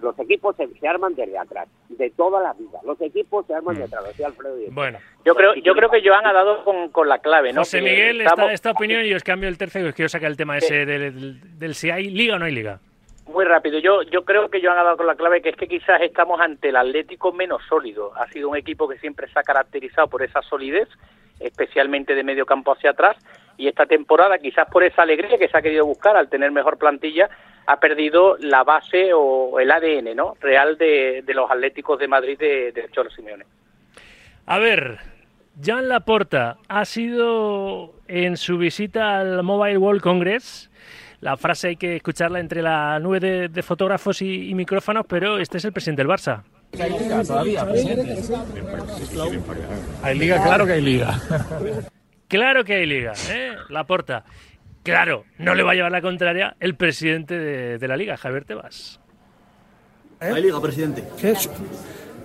Los 0.00 0.18
equipos 0.18 0.54
se, 0.56 0.66
se 0.78 0.86
arman 0.88 1.14
desde 1.14 1.38
atrás, 1.38 1.68
de 1.88 2.10
todas 2.10 2.42
las 2.42 2.58
vidas. 2.58 2.82
Los 2.84 3.00
equipos 3.00 3.46
se 3.46 3.54
arman 3.54 3.76
de 3.76 3.84
atrás, 3.84 4.02
lo 4.02 4.08
decía 4.08 4.26
Alfredo. 4.26 4.56
Díez. 4.56 4.74
Bueno, 4.74 4.98
Yo 5.24 5.34
creo, 5.34 5.54
yo 5.54 5.74
creo 5.74 5.90
que 5.90 6.02
Joan 6.06 6.26
ha 6.26 6.32
dado 6.32 6.62
con, 6.64 6.90
con 6.90 7.08
la 7.08 7.18
clave, 7.18 7.52
¿no? 7.52 7.62
José 7.62 7.78
Que 7.78 7.84
Miguel, 7.84 8.20
estamos- 8.20 8.40
esta, 8.46 8.52
esta 8.54 8.70
opinión 8.72 9.04
y 9.04 9.14
os 9.14 9.22
cambio 9.24 9.48
el 9.48 9.56
tercio 9.58 9.80
y 9.80 9.84
os 9.88 9.94
quiero 9.94 10.08
sacar 10.08 10.30
el 10.30 10.36
tema 10.36 10.58
ese 10.58 10.84
del, 10.86 11.58
del 11.58 11.74
si 11.74 11.90
hay 11.90 12.10
liga 12.10 12.36
o 12.36 12.38
no 12.38 12.44
hay 12.44 12.52
liga. 12.52 12.80
Muy 13.26 13.44
rápido. 13.44 13.78
Yo, 13.78 14.02
yo 14.02 14.24
creo 14.24 14.50
que 14.50 14.60
Joan 14.62 14.78
ha 14.78 14.82
dado 14.82 14.98
con 14.98 15.06
la 15.06 15.14
clave 15.14 15.40
que 15.40 15.48
es 15.48 15.56
que 15.56 15.66
quizás 15.66 16.00
estamos 16.02 16.40
ante 16.40 16.68
el 16.68 16.76
Atlético 16.76 17.32
menos 17.32 17.62
sólido. 17.68 18.12
Ha 18.16 18.28
sido 18.28 18.50
un 18.50 18.56
equipo 18.56 18.88
que 18.88 18.98
siempre 18.98 19.28
se 19.28 19.38
ha 19.38 19.42
caracterizado 19.42 20.08
por 20.08 20.22
esa 20.22 20.42
solidez, 20.42 20.88
especialmente 21.40 22.14
de 22.14 22.22
medio 22.22 22.44
campo 22.44 22.72
hacia 22.72 22.90
atrás. 22.90 23.16
Y 23.56 23.68
esta 23.68 23.86
temporada, 23.86 24.38
quizás 24.38 24.68
por 24.70 24.84
esa 24.84 25.02
alegría 25.02 25.38
que 25.38 25.48
se 25.48 25.56
ha 25.56 25.62
querido 25.62 25.86
buscar 25.86 26.16
al 26.16 26.28
tener 26.28 26.52
mejor 26.52 26.76
plantilla, 26.76 27.30
ha 27.66 27.80
perdido 27.80 28.36
la 28.40 28.62
base 28.62 29.12
o 29.14 29.58
el 29.58 29.70
ADN 29.70 30.14
¿no? 30.14 30.34
real 30.40 30.76
de, 30.76 31.22
de 31.24 31.34
los 31.34 31.50
Atléticos 31.50 31.98
de 31.98 32.08
Madrid 32.08 32.38
de, 32.38 32.72
de 32.72 32.88
Cholo 32.90 33.10
Simeone. 33.10 33.46
A 34.46 34.58
ver, 34.58 34.98
Jan 35.62 35.88
Laporta 35.88 36.58
ha 36.68 36.84
sido 36.84 37.94
en 38.08 38.36
su 38.36 38.58
visita 38.58 39.18
al 39.18 39.42
Mobile 39.42 39.78
World 39.78 40.02
Congress. 40.02 40.70
La 41.24 41.38
frase 41.38 41.68
hay 41.68 41.76
que 41.76 41.96
escucharla 41.96 42.38
entre 42.38 42.60
la 42.60 43.00
nube 43.00 43.18
de, 43.18 43.48
de 43.48 43.62
fotógrafos 43.62 44.20
y, 44.20 44.50
y 44.50 44.54
micrófonos, 44.54 45.06
pero 45.08 45.38
este 45.38 45.56
es 45.56 45.64
el 45.64 45.72
presidente 45.72 46.02
del 46.02 46.10
Barça. 46.10 46.42
Hay 50.02 50.18
liga, 50.18 50.42
claro 50.42 50.66
que 50.66 50.72
hay 50.74 50.82
liga. 50.82 51.18
Claro 52.28 52.62
que 52.62 52.74
hay 52.74 52.84
liga, 52.84 53.14
¿eh? 53.30 53.52
Laporta. 53.70 54.26
Claro, 54.82 55.24
no 55.38 55.54
le 55.54 55.62
va 55.62 55.72
a 55.72 55.74
llevar 55.74 55.92
la 55.92 56.02
contraria 56.02 56.56
el 56.60 56.74
presidente 56.76 57.38
de, 57.38 57.78
de 57.78 57.88
la 57.88 57.96
liga, 57.96 58.18
Javier 58.18 58.44
Tebas. 58.44 59.00
Hay 60.20 60.42
liga, 60.42 60.60
presidente. 60.60 61.04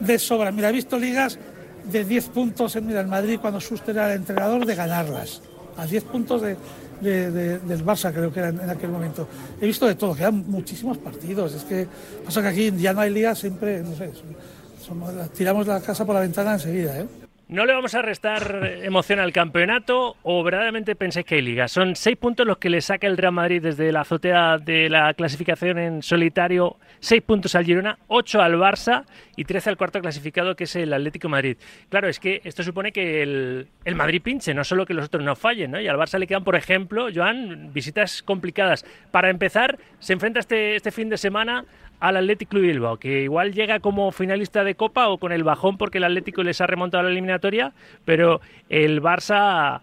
De 0.02 0.20
sobra. 0.20 0.52
Mira, 0.52 0.72
he 0.72 0.74
visto 0.74 1.00
ligas 1.00 1.40
de 1.86 2.04
10 2.04 2.28
puntos 2.30 2.76
en 2.76 2.88
mira, 2.88 3.00
el 3.00 3.08
Madrid 3.08 3.40
cuando 3.40 3.62
Suster 3.62 3.96
era 3.96 4.12
el 4.12 4.20
entrenador 4.20 4.66
de 4.66 4.76
ganarlas. 4.76 5.42
A 5.78 5.86
10 5.86 6.04
puntos 6.04 6.42
de, 6.42 6.58
de- 7.02 7.32
de- 7.32 7.60
del 7.60 7.86
Barça 7.86 8.12
creo 8.12 8.32
que 8.32 8.40
era 8.40 8.50
en, 8.50 8.70
aquel 8.70 8.90
momento. 8.90 9.28
He 9.62 9.66
visto 9.66 9.86
de 9.88 9.96
todo, 9.96 10.16
quedan 10.16 10.44
muchísimos 10.50 10.98
partidos. 10.98 11.54
Es 11.54 11.64
que 11.64 11.88
pasa 12.26 12.42
que 12.42 12.48
aquí 12.50 12.72
ya 12.78 12.94
no 12.94 13.02
hay 13.02 13.10
liga, 13.12 13.36
siempre, 13.36 13.82
no 13.84 13.96
sé, 13.96 14.12
tiramos 15.36 15.68
la 15.68 15.80
casa 15.82 16.06
por 16.06 16.16
la 16.16 16.22
ventana 16.22 16.54
enseguida, 16.54 17.00
¿eh? 17.00 17.08
¿No 17.50 17.66
le 17.66 17.74
vamos 17.74 17.96
a 17.96 18.04
restar 18.04 18.78
emoción 18.84 19.18
al 19.20 19.34
campeonato 19.34 20.18
o 20.22 20.44
verdaderamente 20.44 20.96
pensáis 20.96 21.26
que 21.26 21.34
hay 21.34 21.42
liga? 21.42 21.68
Son 21.68 21.96
seis 21.96 22.16
puntos 22.16 22.46
los 22.46 22.60
que 22.60 22.70
le 22.70 22.80
saca 22.80 23.08
el 23.08 23.18
Real 23.18 23.34
Madrid 23.34 23.60
desde 23.60 23.92
la 23.92 24.02
azotea 24.02 24.60
de 24.60 24.88
la 24.88 25.12
clasificación 25.16 25.80
en 25.80 26.04
solitario, 26.04 26.78
seis 27.00 27.24
puntos 27.24 27.56
al 27.56 27.66
Girona, 27.66 27.98
ocho 28.08 28.40
al 28.40 28.54
Barça 28.54 29.06
y 29.36 29.46
trece 29.46 29.68
al 29.72 29.78
cuarto 29.78 30.00
clasificado 30.00 30.56
que 30.56 30.66
es 30.66 30.76
el 30.76 30.94
Atlético 30.94 31.28
Madrid. 31.28 31.58
Claro, 31.90 32.08
es 32.08 32.20
que 32.20 32.40
esto 32.44 32.62
supone 32.62 32.92
que 32.92 33.24
el, 33.24 33.68
el 33.84 33.96
Madrid 33.96 34.22
pinche, 34.22 34.54
no 34.54 34.64
solo 34.64 34.86
que 34.86 34.94
los 34.94 35.08
otros 35.08 35.24
no 35.24 35.36
fallen, 35.36 35.72
¿no? 35.72 35.82
Y 35.82 35.88
al 35.88 35.98
Barça 35.98 36.20
le 36.20 36.28
quedan, 36.28 36.44
por 36.44 36.56
ejemplo, 36.56 37.08
Joan, 37.12 37.74
visitas 37.74 38.22
complicadas. 38.22 38.86
Para 39.10 39.32
empezar, 39.32 39.80
se 39.98 40.14
enfrenta 40.14 40.40
este, 40.40 40.76
este 40.76 40.92
fin 40.92 41.10
de 41.10 41.18
semana 41.18 41.66
al 42.00 42.18
Atlético 42.18 42.52
Club 42.52 42.64
Bilbao, 42.64 42.98
que 42.98 43.24
igual 43.24 43.54
llega 43.54 43.80
como 43.80 44.12
finalista 44.12 44.64
de 44.64 44.76
Copa 44.76 45.10
o 45.10 45.18
con 45.18 45.32
el 45.32 45.44
bajón 45.44 45.78
porque 45.78 45.98
el 45.98 46.06
Atlético 46.06 46.44
les 46.44 46.62
ha 46.62 46.68
remontado 46.68 47.02
a 47.02 47.04
la 47.04 47.12
eliminatoria, 47.12 47.74
pero 48.06 48.42
el 48.70 49.02
Barça 49.02 49.82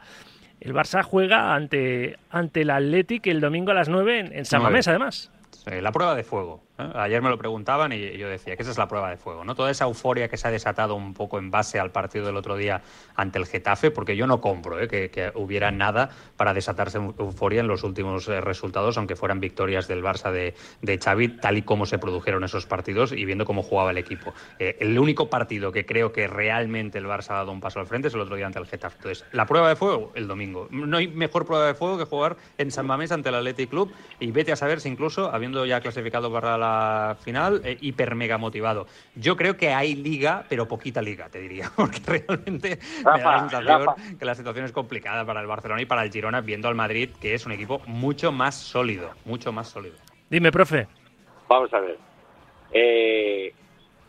el 0.61 0.74
Barça 0.74 1.02
juega 1.02 1.55
ante 1.55 2.18
ante 2.31 2.62
el 2.62 2.70
Atlético 2.70 3.31
el 3.31 3.40
domingo 3.40 3.70
a 3.70 3.74
las 3.74 3.88
9 3.88 4.18
en, 4.18 4.33
en 4.33 4.44
San. 4.44 4.62
Mamés, 4.62 4.88
además. 4.88 5.31
Sí, 5.50 5.81
la 5.81 5.92
prueba 5.92 6.14
de 6.14 6.24
fuego. 6.24 6.65
¿Eh? 6.79 6.91
Ayer 6.95 7.23
me 7.23 7.29
lo 7.29 7.39
preguntaban 7.39 7.93
y 7.93 8.17
yo 8.17 8.29
decía 8.29 8.57
que 8.57 8.62
esa 8.62 8.71
es 8.71 8.79
la 8.79 8.89
prueba 8.89 9.11
de 9.11 9.17
fuego, 9.17 9.45
¿no? 9.45 9.55
Toda 9.55 9.71
esa 9.71 9.85
euforia 9.85 10.29
que 10.29 10.37
se 10.37 10.49
ha 10.49 10.51
desatado 10.51 10.95
un 10.95 11.15
poco 11.15 11.39
en 11.39 11.51
base 11.51 11.79
al 11.79 11.91
partido 11.91 12.27
del 12.27 12.37
otro 12.37 12.57
día 12.57 12.83
ante 13.15 13.39
el 13.39 13.47
Getafe, 13.47 13.91
porque 13.91 14.17
yo 14.17 14.27
no 14.27 14.41
compro 14.41 14.81
¿eh? 14.81 14.89
que, 14.89 15.33
hubiera 15.35 15.71
nada 15.71 16.11
para 16.37 16.55
desatarse 16.55 16.99
euforia 16.99 17.61
en 17.61 17.69
los 17.69 17.83
últimos 17.83 18.29
eh, 18.29 18.41
resultados, 18.41 18.99
aunque 18.99 19.17
fueran 19.17 19.41
victorias 19.41 19.89
del 19.89 20.03
Barça 20.03 20.31
de, 20.31 20.55
de, 20.83 20.99
Xavi, 20.99 21.29
tal 21.29 21.59
y 21.59 21.62
como 21.62 21.87
se 21.87 21.99
produjeron 21.99 22.45
esos 22.45 22.67
partidos 22.67 23.12
y 23.12 23.25
viendo 23.25 23.45
cómo 23.45 23.62
jugaba 23.62 23.91
el 23.91 23.99
equipo. 23.99 24.35
El 24.59 24.99
único 24.99 25.29
partido 25.31 25.73
que 25.73 25.87
creo 25.87 26.12
que 26.12 26.27
realmente 26.29 26.99
el 26.99 27.07
Barça 27.07 27.31
ha 27.31 27.35
dado 27.35 27.53
un 27.53 27.61
paso 27.61 27.81
al 27.81 27.87
frente 27.87 28.09
es 28.09 28.15
el 28.15 28.21
otro 28.21 28.37
día 28.37 28.47
ante 28.47 28.59
el 28.59 28.67
Getafe. 28.67 28.97
Entonces, 28.97 29.25
la 29.33 29.47
prueba 29.47 29.69
de 29.69 29.77
fuego, 29.77 30.12
el 30.15 30.27
domingo. 30.27 30.69
No 30.71 30.97
hay 30.97 31.09
mejor 31.09 31.47
prueba 31.47 31.67
de 31.67 31.75
fuego 31.75 31.99
que 31.99 32.05
jugar 32.05 32.37
en 32.59 32.71
San 32.71 32.87
Mamés 32.87 33.12
ante 33.12 33.29
el 33.29 33.35
Athletic 33.35 33.71
Club 33.71 33.93
y 34.21 34.31
vete 34.31 34.53
a 34.53 34.57
saber 34.57 34.81
si 34.81 34.89
incluso, 34.89 35.33
habiendo 35.33 35.65
ya 35.67 35.81
clasificado 35.81 36.33
para 36.33 36.59
la 36.59 36.65
final, 37.20 37.61
eh, 37.64 37.76
hiper 37.81 38.14
mega 38.14 38.38
motivado. 38.38 38.87
Yo 39.14 39.37
creo 39.37 39.57
que 39.57 39.72
hay 39.72 39.94
liga, 39.94 40.44
pero 40.48 40.68
poquita 40.68 41.02
liga, 41.02 41.29
te 41.29 41.40
diría, 41.40 41.70
porque 41.76 42.00
realmente 42.07 42.79
Rafa, 43.02 43.16
me 43.16 43.22
da 43.22 43.33
la 43.33 43.40
sensación 43.40 43.87
Rafa. 43.87 44.18
que 44.18 44.24
la 44.24 44.35
situación 44.35 44.64
es 44.64 44.72
complicada 44.72 45.24
para 45.24 45.40
el 45.40 45.46
Barcelona 45.46 45.83
y 45.83 45.87
para 45.87 46.02
el 46.02 46.12
Girona, 46.12 46.40
viendo 46.40 46.68
al 46.68 46.74
Madrid, 46.74 47.11
que 47.20 47.35
es 47.35 47.46
un 47.46 47.52
equipo 47.52 47.81
mucho 47.87 48.33
más 48.33 48.55
sólido, 48.55 49.11
mucho 49.24 49.52
más 49.52 49.68
sólido. 49.68 49.96
Dime, 50.29 50.50
profe. 50.50 50.88
Vamos 51.48 51.72
a 51.72 51.81
ver. 51.81 51.98
Eh, 52.72 53.55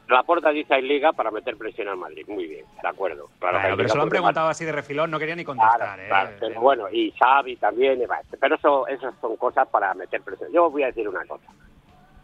la 0.10 0.24
puerta 0.24 0.52
dice 0.52 0.74
hay 0.74 0.84
liga 0.84 1.12
para 1.12 1.32
meter 1.32 1.58
presión 1.58 1.89
al 1.89 1.98
Madrid. 1.98 2.26
Muy 2.28 2.48
bien, 2.48 2.65
de 2.82 2.88
acuerdo. 2.88 3.30
Claro, 3.39 3.60
claro 3.60 3.78
pero 3.78 3.89
se 3.89 3.98
lo 3.98 4.04
han 4.04 4.10
preguntado 4.10 4.48
así 4.48 4.63
de 4.63 4.72
refilón, 4.72 5.12
no 5.12 5.20
quería 5.20 5.36
ni 5.36 5.43
contestar. 5.43 5.78
Claro, 5.78 6.02
¿eh? 6.02 6.08
claro, 6.08 6.30
pero 6.39 6.62
bueno, 6.62 6.89
y 6.89 7.12
Xavi 7.12 7.58
también. 7.58 8.02
Pero 8.39 8.56
eso, 8.56 8.88
esas 8.88 9.13
son 9.20 9.36
cosas 9.36 9.67
para 9.67 9.93
meter 9.93 10.22
presión. 10.22 10.52
Yo 10.54 10.67
os 10.67 10.72
voy 10.72 10.84
a 10.84 10.88
decir 10.88 11.08
una 11.08 11.26
cosa. 11.26 11.48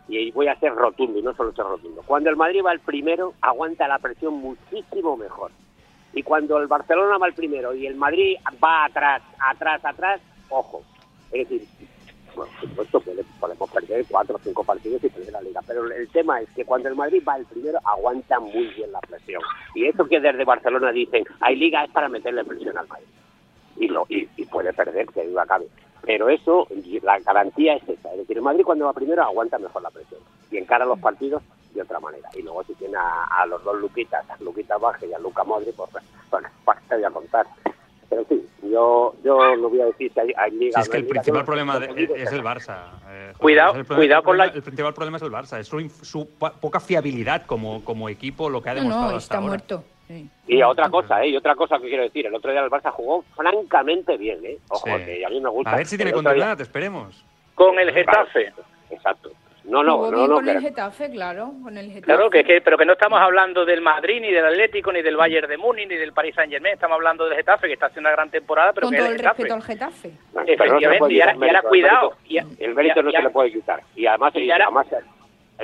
Y 0.07 0.31
voy 0.31 0.47
a 0.47 0.59
ser 0.59 0.73
rotundo, 0.75 1.17
y 1.17 1.21
no 1.21 1.33
solo 1.33 1.53
ser 1.53 1.65
rotundo. 1.65 2.03
Cuando 2.05 2.29
el 2.29 2.35
Madrid 2.35 2.61
va 2.65 2.73
el 2.73 2.81
primero, 2.81 3.33
aguanta 3.41 3.87
la 3.87 3.99
presión 3.99 4.33
muchísimo 4.33 5.15
mejor. 5.15 5.51
Y 6.13 6.23
cuando 6.23 6.57
el 6.59 6.67
Barcelona 6.67 7.17
va 7.17 7.27
el 7.27 7.33
primero 7.33 7.73
y 7.73 7.87
el 7.87 7.95
Madrid 7.95 8.35
va 8.63 8.85
atrás, 8.85 9.21
atrás, 9.39 9.83
atrás, 9.83 10.21
ojo. 10.49 10.83
Es 11.31 11.49
decir, 11.49 11.67
bueno, 12.35 12.51
por 12.59 12.69
supuesto 12.69 13.03
podemos 13.39 13.71
perder 13.71 14.05
cuatro 14.07 14.35
o 14.35 14.39
cinco 14.39 14.63
partidos 14.63 15.03
y 15.03 15.09
perder 15.09 15.33
la 15.33 15.41
liga, 15.41 15.61
pero 15.65 15.85
el 15.91 16.07
tema 16.09 16.39
es 16.41 16.49
que 16.51 16.65
cuando 16.65 16.89
el 16.89 16.95
Madrid 16.95 17.23
va 17.27 17.37
el 17.37 17.45
primero 17.45 17.79
aguanta 17.83 18.39
muy 18.39 18.67
bien 18.75 18.91
la 18.91 18.99
presión. 18.99 19.41
Y 19.73 19.85
eso 19.85 20.05
que 20.05 20.19
desde 20.19 20.45
Barcelona 20.45 20.91
dicen, 20.91 21.23
hay 21.39 21.55
liga 21.55 21.83
es 21.83 21.91
para 21.91 22.09
meterle 22.09 22.43
presión 22.43 22.77
al 22.77 22.87
Madrid. 22.87 23.07
Y, 23.77 23.87
lo, 23.87 24.05
y, 24.07 24.29
y 24.37 24.45
puede 24.45 24.71
perder, 24.73 25.07
que 25.07 25.27
duda 25.27 25.45
cabe. 25.47 25.65
Pero 26.05 26.29
eso, 26.29 26.67
la 27.01 27.19
garantía 27.19 27.75
es 27.75 27.87
esa. 27.87 28.11
Es 28.11 28.17
decir, 28.19 28.37
el 28.37 28.43
Madrid 28.43 28.63
cuando 28.65 28.85
va 28.85 28.93
primero 28.93 29.23
aguanta 29.23 29.57
mejor 29.57 29.81
la 29.81 29.89
presión 29.89 30.19
y 30.51 30.57
encara 30.57 30.85
los 30.85 30.99
partidos 30.99 31.41
de 31.73 31.81
otra 31.81 31.99
manera. 31.99 32.29
Y 32.35 32.41
luego 32.41 32.63
si 32.65 32.73
tiene 32.75 32.97
a, 32.97 33.23
a 33.41 33.45
los 33.45 33.63
dos 33.63 33.79
Luquitas, 33.79 34.29
a 34.29 34.37
Luquita 34.43 34.77
Baje 34.77 35.07
y 35.07 35.13
a 35.13 35.19
Luca 35.19 35.43
Modri, 35.43 35.71
pues 35.71 35.89
bueno, 36.29 36.49
basta 36.65 36.97
de 36.97 37.05
a 37.05 37.09
contar. 37.09 37.45
Pero 38.09 38.25
sí, 38.29 38.45
yo, 38.63 39.15
yo 39.23 39.55
lo 39.55 39.69
voy 39.69 39.81
a 39.81 39.85
decir, 39.85 40.11
si 40.13 40.19
hay, 40.19 40.31
hay 40.37 40.51
liga... 40.51 40.73
Sí, 40.75 40.81
es 40.81 40.89
que 40.89 40.97
el 40.97 41.03
liga, 41.03 41.13
principal 41.13 41.45
problema 41.45 41.79
de- 41.79 42.11
es 42.15 42.31
el 42.31 42.43
Barça. 42.43 42.77
eh. 43.07 43.33
Cuidado- 43.37 43.73
el 43.75 43.85
problema- 43.85 43.95
cuidado 43.95 44.23
con 44.23 44.37
la- 44.37 44.45
El 44.45 44.61
principal 44.61 44.93
problema 44.93 45.17
es 45.17 45.23
el 45.23 45.31
Barça, 45.31 45.59
es 45.59 45.67
su, 45.67 46.27
poca 46.37 46.79
fiabilidad 46.79 47.45
como, 47.47 47.83
como 47.83 48.09
equipo, 48.09 48.49
lo 48.49 48.61
que 48.61 48.69
ha 48.69 48.75
demostrado 48.75 49.11
no, 49.11 49.17
hasta 49.17 49.23
está 49.23 49.37
ahora. 49.37 49.47
muerto. 49.47 49.83
Sí. 50.13 50.29
Y 50.47 50.61
otra 50.61 50.89
cosa, 50.89 51.23
¿eh? 51.23 51.29
Y 51.29 51.37
otra 51.37 51.55
cosa 51.55 51.79
que 51.79 51.87
quiero 51.87 52.03
decir, 52.03 52.25
el 52.27 52.35
otro 52.35 52.51
día 52.51 52.61
el 52.61 52.69
Barça 52.69 52.91
jugó 52.91 53.23
francamente 53.35 54.17
bien, 54.17 54.39
¿eh? 54.45 54.57
Ojo, 54.69 54.85
Sí. 54.97 55.05
que 55.05 55.25
a 55.25 55.29
mí 55.29 55.39
me 55.41 55.49
gusta. 55.49 55.71
A 55.71 55.77
ver 55.77 55.85
si 55.85 55.95
tiene 55.97 56.11
día- 56.11 56.15
continuidad, 56.15 56.59
esperemos. 56.61 57.25
Con 57.55 57.79
el 57.79 57.91
Getafe. 57.93 58.51
Exacto. 58.89 59.31
No, 59.65 59.81
no, 59.81 59.93
Jugó 59.95 60.11
no, 60.11 60.17
bien 60.17 60.29
no. 60.29 60.35
con 60.35 60.49
el 60.49 60.59
Getafe, 60.61 61.09
claro, 61.09 61.53
con 61.63 61.77
el 61.77 61.85
Getafe. 61.87 62.01
Claro, 62.01 62.29
que, 62.29 62.43
que, 62.43 62.59
pero 62.59 62.77
que 62.77 62.83
no 62.85 62.93
estamos 62.93 63.17
hablando 63.21 63.63
del 63.63 63.79
Madrid, 63.79 64.19
ni 64.19 64.29
del 64.29 64.45
Atlético, 64.45 64.91
ni 64.91 65.01
del 65.01 65.15
Bayern 65.15 65.47
de 65.47 65.55
Múnich, 65.57 65.87
ni 65.87 65.95
del 65.95 66.11
Paris 66.11 66.35
Saint 66.35 66.51
Germain. 66.51 66.73
Estamos 66.73 66.95
hablando 66.95 67.25
del 67.25 67.37
Getafe, 67.37 67.67
que 67.67 67.73
está 67.73 67.85
haciendo 67.85 68.09
una 68.09 68.15
gran 68.15 68.29
temporada, 68.29 68.73
pero 68.73 68.87
con 68.87 68.91
que 68.91 68.97
todo 68.97 69.07
el 69.07 69.13
el 69.13 69.19
Getafe. 69.19 69.43
respeto 69.43 69.53
al 69.55 69.63
Getafe. 69.63 70.11
no 70.33 70.41
Efectivamente, 70.41 70.99
puede 70.99 71.13
y 71.13 71.21
ahora, 71.21 71.33
quitar 71.33 71.47
y 71.47 71.49
ahora 71.49 71.61
mérito, 71.61 71.69
cuidado. 71.69 72.13
El 72.25 72.27
y- 72.29 72.33
mérito, 72.43 72.63
el 72.65 72.75
mérito 72.75 72.99
y- 72.99 73.03
no 73.03 73.09
y- 73.09 73.13
se 73.13 73.21
le 73.21 73.29
puede 73.29 73.51
quitar. 73.53 73.81
Y 73.95 74.05
además, 74.05 74.35
y 74.35 74.39
y 74.39 74.51
ahora- 74.51 74.65
además 74.65 74.87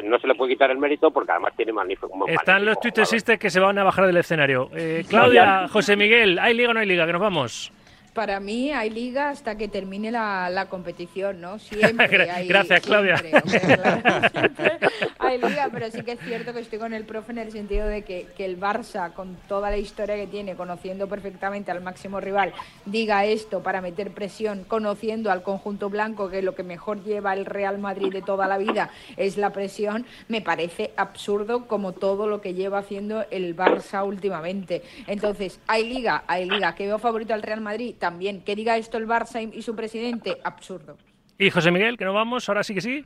no 0.04 0.20
se 0.20 0.28
le 0.28 0.36
puede 0.36 0.54
quitar 0.54 0.72
el 0.72 0.78
mérito 0.78 1.12
porque 1.12 1.32
además 1.32 1.54
tiene 1.56 1.74
magnífico. 1.74 2.08
un 2.08 2.30
Están 2.30 2.66
los 2.66 2.76
magnífico 2.76 2.82
tuitesistas 2.82 3.38
que 3.40 3.50
se 3.50 3.60
van 3.60 3.78
a 3.78 3.84
bajar 3.84 4.06
del 4.06 4.18
escenario. 4.18 4.70
Eh, 4.76 5.04
Claudia, 5.08 5.68
José 5.68 5.96
Miguel, 5.96 6.40
¿hay 6.40 6.54
liga 6.54 6.70
o 6.70 6.74
no 6.74 6.80
hay 6.80 6.88
liga? 6.88 7.06
Que 7.06 7.14
nos 7.14 7.22
vamos. 7.22 7.72
Para 8.20 8.42
mí 8.42 8.70
hay 8.74 8.90
liga 8.90 9.30
hasta 9.30 9.56
que 9.56 9.70
termine 9.70 10.12
la, 10.12 10.50
la 10.50 10.66
competición, 10.66 11.40
¿no? 11.40 11.58
Siempre 11.60 12.30
hay 12.30 12.50
gracias, 12.50 12.82
Claudia. 12.82 13.16
siempre, 13.16 13.42
hombre, 13.42 13.60
claro, 13.78 14.30
siempre 14.30 14.90
hay 15.20 15.38
liga, 15.38 15.70
pero 15.72 15.90
sí 15.90 16.02
que 16.02 16.12
es 16.12 16.20
cierto 16.20 16.54
que 16.54 16.60
estoy 16.60 16.80
con 16.80 16.94
el 16.94 17.06
profe 17.06 17.32
en 17.32 17.38
el 17.38 17.54
sentido 17.54 17.88
de 17.88 18.02
que, 18.02 18.28
que 18.36 18.44
el 18.44 18.60
Barça, 18.60 19.14
con 19.14 19.38
toda 19.48 19.70
la 19.70 19.78
historia 19.78 20.18
que 20.18 20.28
tiene, 20.28 20.56
conociendo 20.56 21.08
perfectamente 21.08 21.72
al 21.72 21.80
máximo 21.80 22.20
rival, 22.20 22.52
diga 22.86 23.24
esto 23.24 23.64
para 23.64 23.80
meter 23.80 24.12
presión, 24.12 24.66
conociendo 24.66 25.32
al 25.32 25.42
conjunto 25.42 25.90
blanco, 25.90 26.30
que 26.30 26.42
lo 26.42 26.56
que 26.56 26.64
mejor 26.64 27.02
lleva 27.06 27.32
el 27.34 27.46
Real 27.46 27.78
Madrid 27.78 28.12
de 28.12 28.22
toda 28.22 28.48
la 28.48 28.58
vida 28.58 28.90
es 29.16 29.38
la 29.38 29.52
presión, 29.54 30.06
me 30.28 30.42
parece 30.42 30.92
absurdo 30.98 31.68
como 31.68 31.94
todo 31.94 32.28
lo 32.28 32.42
que 32.42 32.54
lleva 32.54 32.80
haciendo 32.80 33.26
el 33.32 33.56
Barça 33.56 34.06
últimamente. 34.06 34.82
Entonces, 35.08 35.62
¿hay 35.68 35.88
liga? 35.88 36.26
Hay 36.28 36.50
liga. 36.50 36.76
¿Que 36.76 36.86
veo 36.86 37.00
favorito 37.00 37.34
al 37.34 37.44
Real 37.44 37.62
Madrid? 37.62 37.96
También. 37.98 38.09
¿Que 38.46 38.56
diga 38.56 38.78
esto 38.78 38.98
el 38.98 39.08
Barça 39.08 39.42
y 39.54 39.62
su 39.62 39.76
presidente? 39.76 40.38
Absurdo. 40.44 40.98
Y 41.38 41.50
José 41.50 41.72
Miguel, 41.72 41.98
que 41.98 42.06
nos 42.06 42.14
vamos, 42.16 42.48
ahora 42.50 42.64
sí 42.64 42.74
que 42.74 42.82
sí. 42.82 43.06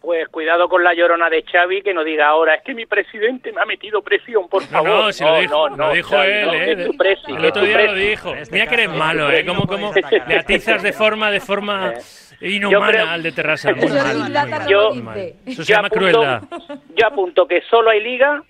Pues 0.00 0.26
cuidado 0.30 0.68
con 0.68 0.82
la 0.82 0.94
llorona 0.94 1.30
de 1.30 1.44
Xavi, 1.44 1.80
que 1.82 1.94
no 1.94 2.02
diga 2.02 2.26
ahora, 2.26 2.56
es 2.56 2.62
que 2.64 2.74
mi 2.74 2.86
presidente 2.86 3.52
me 3.52 3.60
ha 3.60 3.64
metido 3.64 4.02
presión, 4.02 4.48
por 4.48 4.62
No, 4.72 4.82
favor. 4.82 4.88
no, 4.88 5.12
si 5.12 5.22
lo 5.24 5.38
dijo, 5.40 5.68
no, 5.70 5.76
lo 5.76 5.86
no, 5.86 5.92
dijo 5.92 6.10
Xavi, 6.10 6.30
él, 6.32 6.46
no, 6.46 6.52
¿eh? 6.54 6.72
es 6.72 6.86
tu 6.86 6.96
presi, 6.96 7.32
El 7.32 7.44
otro 7.44 7.62
día 7.62 7.82
lo 7.86 7.94
dijo. 7.94 8.34
este 8.34 8.52
Mira 8.52 8.66
que 8.66 8.74
eres 8.74 8.90
malo, 8.90 9.30
¿eh? 9.30 9.46
Como, 9.46 9.64
como 9.66 9.92
le 10.26 10.36
atizas 10.38 10.82
de 10.82 10.92
forma, 10.92 11.30
de 11.30 11.38
forma 11.40 11.92
inhumana 12.40 12.88
creo- 12.88 13.08
al 13.08 13.22
de 13.22 13.30
Terrassa. 13.32 13.72
Muy 13.76 13.86
mal, 13.88 14.18
muy 14.18 14.30
mal, 14.30 14.50
no 14.50 14.68
Yo- 14.68 14.82
lo 14.88 14.94
muy 14.94 15.02
mal. 15.04 15.18
Eso 15.46 15.62
se 15.64 15.72
Yo 15.72 15.76
llama 15.76 15.88
apunto- 15.88 15.98
crueldad. 15.98 16.42
Yo 16.96 17.06
apunto 17.06 17.46
que 17.46 17.62
solo 17.70 17.90
hay 17.90 18.02
liga 18.02 18.42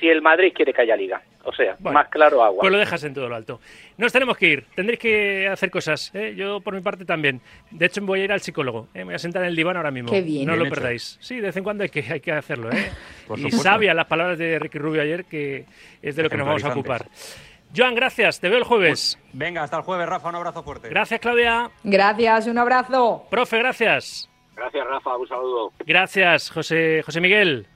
si 0.00 0.08
el 0.08 0.22
Madrid 0.22 0.52
quiere 0.54 0.72
que 0.72 0.82
haya 0.82 0.96
liga. 0.96 1.22
O 1.44 1.52
sea, 1.52 1.74
Bueno, 1.78 1.98
más 1.98 2.08
claro 2.08 2.42
agua. 2.42 2.60
Pues 2.60 2.70
lo 2.72 2.78
dejas 2.78 3.02
en 3.04 3.14
todo 3.14 3.28
lo 3.28 3.34
alto. 3.34 3.60
Nos 3.96 4.12
tenemos 4.12 4.36
que 4.36 4.46
ir. 4.48 4.66
Tendréis 4.74 4.98
que 5.00 5.48
hacer 5.48 5.70
cosas. 5.70 6.10
¿eh? 6.14 6.34
Yo, 6.36 6.60
por 6.60 6.74
mi 6.74 6.80
parte, 6.82 7.04
también. 7.06 7.40
De 7.70 7.86
hecho, 7.86 8.00
me 8.02 8.08
voy 8.08 8.20
a 8.20 8.24
ir 8.24 8.32
al 8.32 8.40
psicólogo. 8.42 8.88
¿eh? 8.92 8.98
Me 8.98 9.04
voy 9.04 9.14
a 9.14 9.18
sentar 9.18 9.42
en 9.42 9.48
el 9.48 9.56
diván 9.56 9.76
ahora 9.76 9.90
mismo. 9.90 10.10
Qué 10.10 10.20
bien. 10.20 10.46
No 10.46 10.52
Bien 10.52 10.58
lo 10.58 10.66
hecho. 10.66 10.74
perdáis. 10.74 11.16
Sí, 11.20 11.36
de 11.36 11.42
vez 11.46 11.56
en 11.56 11.64
cuando 11.64 11.82
hay 11.82 11.88
que, 11.88 12.00
hay 12.12 12.20
que 12.20 12.32
hacerlo. 12.32 12.70
¿eh? 12.72 12.90
Y 13.36 13.50
sabia 13.52 13.94
las 13.94 14.06
palabras 14.06 14.38
de 14.38 14.58
Ricky 14.58 14.78
Rubio 14.78 15.00
ayer, 15.02 15.24
que 15.24 15.64
es 16.02 16.16
de 16.16 16.22
lo 16.24 16.28
que 16.28 16.36
nos 16.36 16.46
vamos 16.46 16.64
a 16.64 16.70
ocupar. 16.70 17.06
Joan, 17.74 17.94
gracias. 17.94 18.40
Te 18.40 18.48
veo 18.48 18.58
el 18.58 18.64
jueves. 18.64 19.18
Venga, 19.32 19.62
hasta 19.62 19.76
el 19.78 19.82
jueves, 19.84 20.06
Rafa, 20.08 20.28
un 20.28 20.34
abrazo 20.34 20.62
fuerte. 20.62 20.88
Gracias, 20.88 21.20
Claudia. 21.20 21.70
Gracias, 21.84 22.48
un 22.48 22.58
abrazo. 22.58 23.26
Profe, 23.30 23.58
gracias. 23.58 24.28
Gracias, 24.56 24.86
Rafa. 24.86 25.16
Un 25.16 25.28
saludo. 25.28 25.72
Gracias, 25.86 26.50
José, 26.50 27.02
José 27.02 27.20
Miguel. 27.20 27.66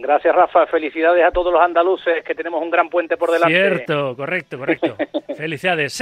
Gracias, 0.00 0.34
Rafa. 0.34 0.66
Felicidades 0.66 1.24
a 1.24 1.30
todos 1.30 1.52
los 1.52 1.60
andaluces, 1.62 2.24
que 2.24 2.34
tenemos 2.34 2.62
un 2.62 2.70
gran 2.70 2.88
puente 2.88 3.16
por 3.16 3.30
delante. 3.30 3.54
Cierto, 3.54 4.16
correcto, 4.16 4.58
correcto. 4.58 4.96
Felicidades. 5.36 5.92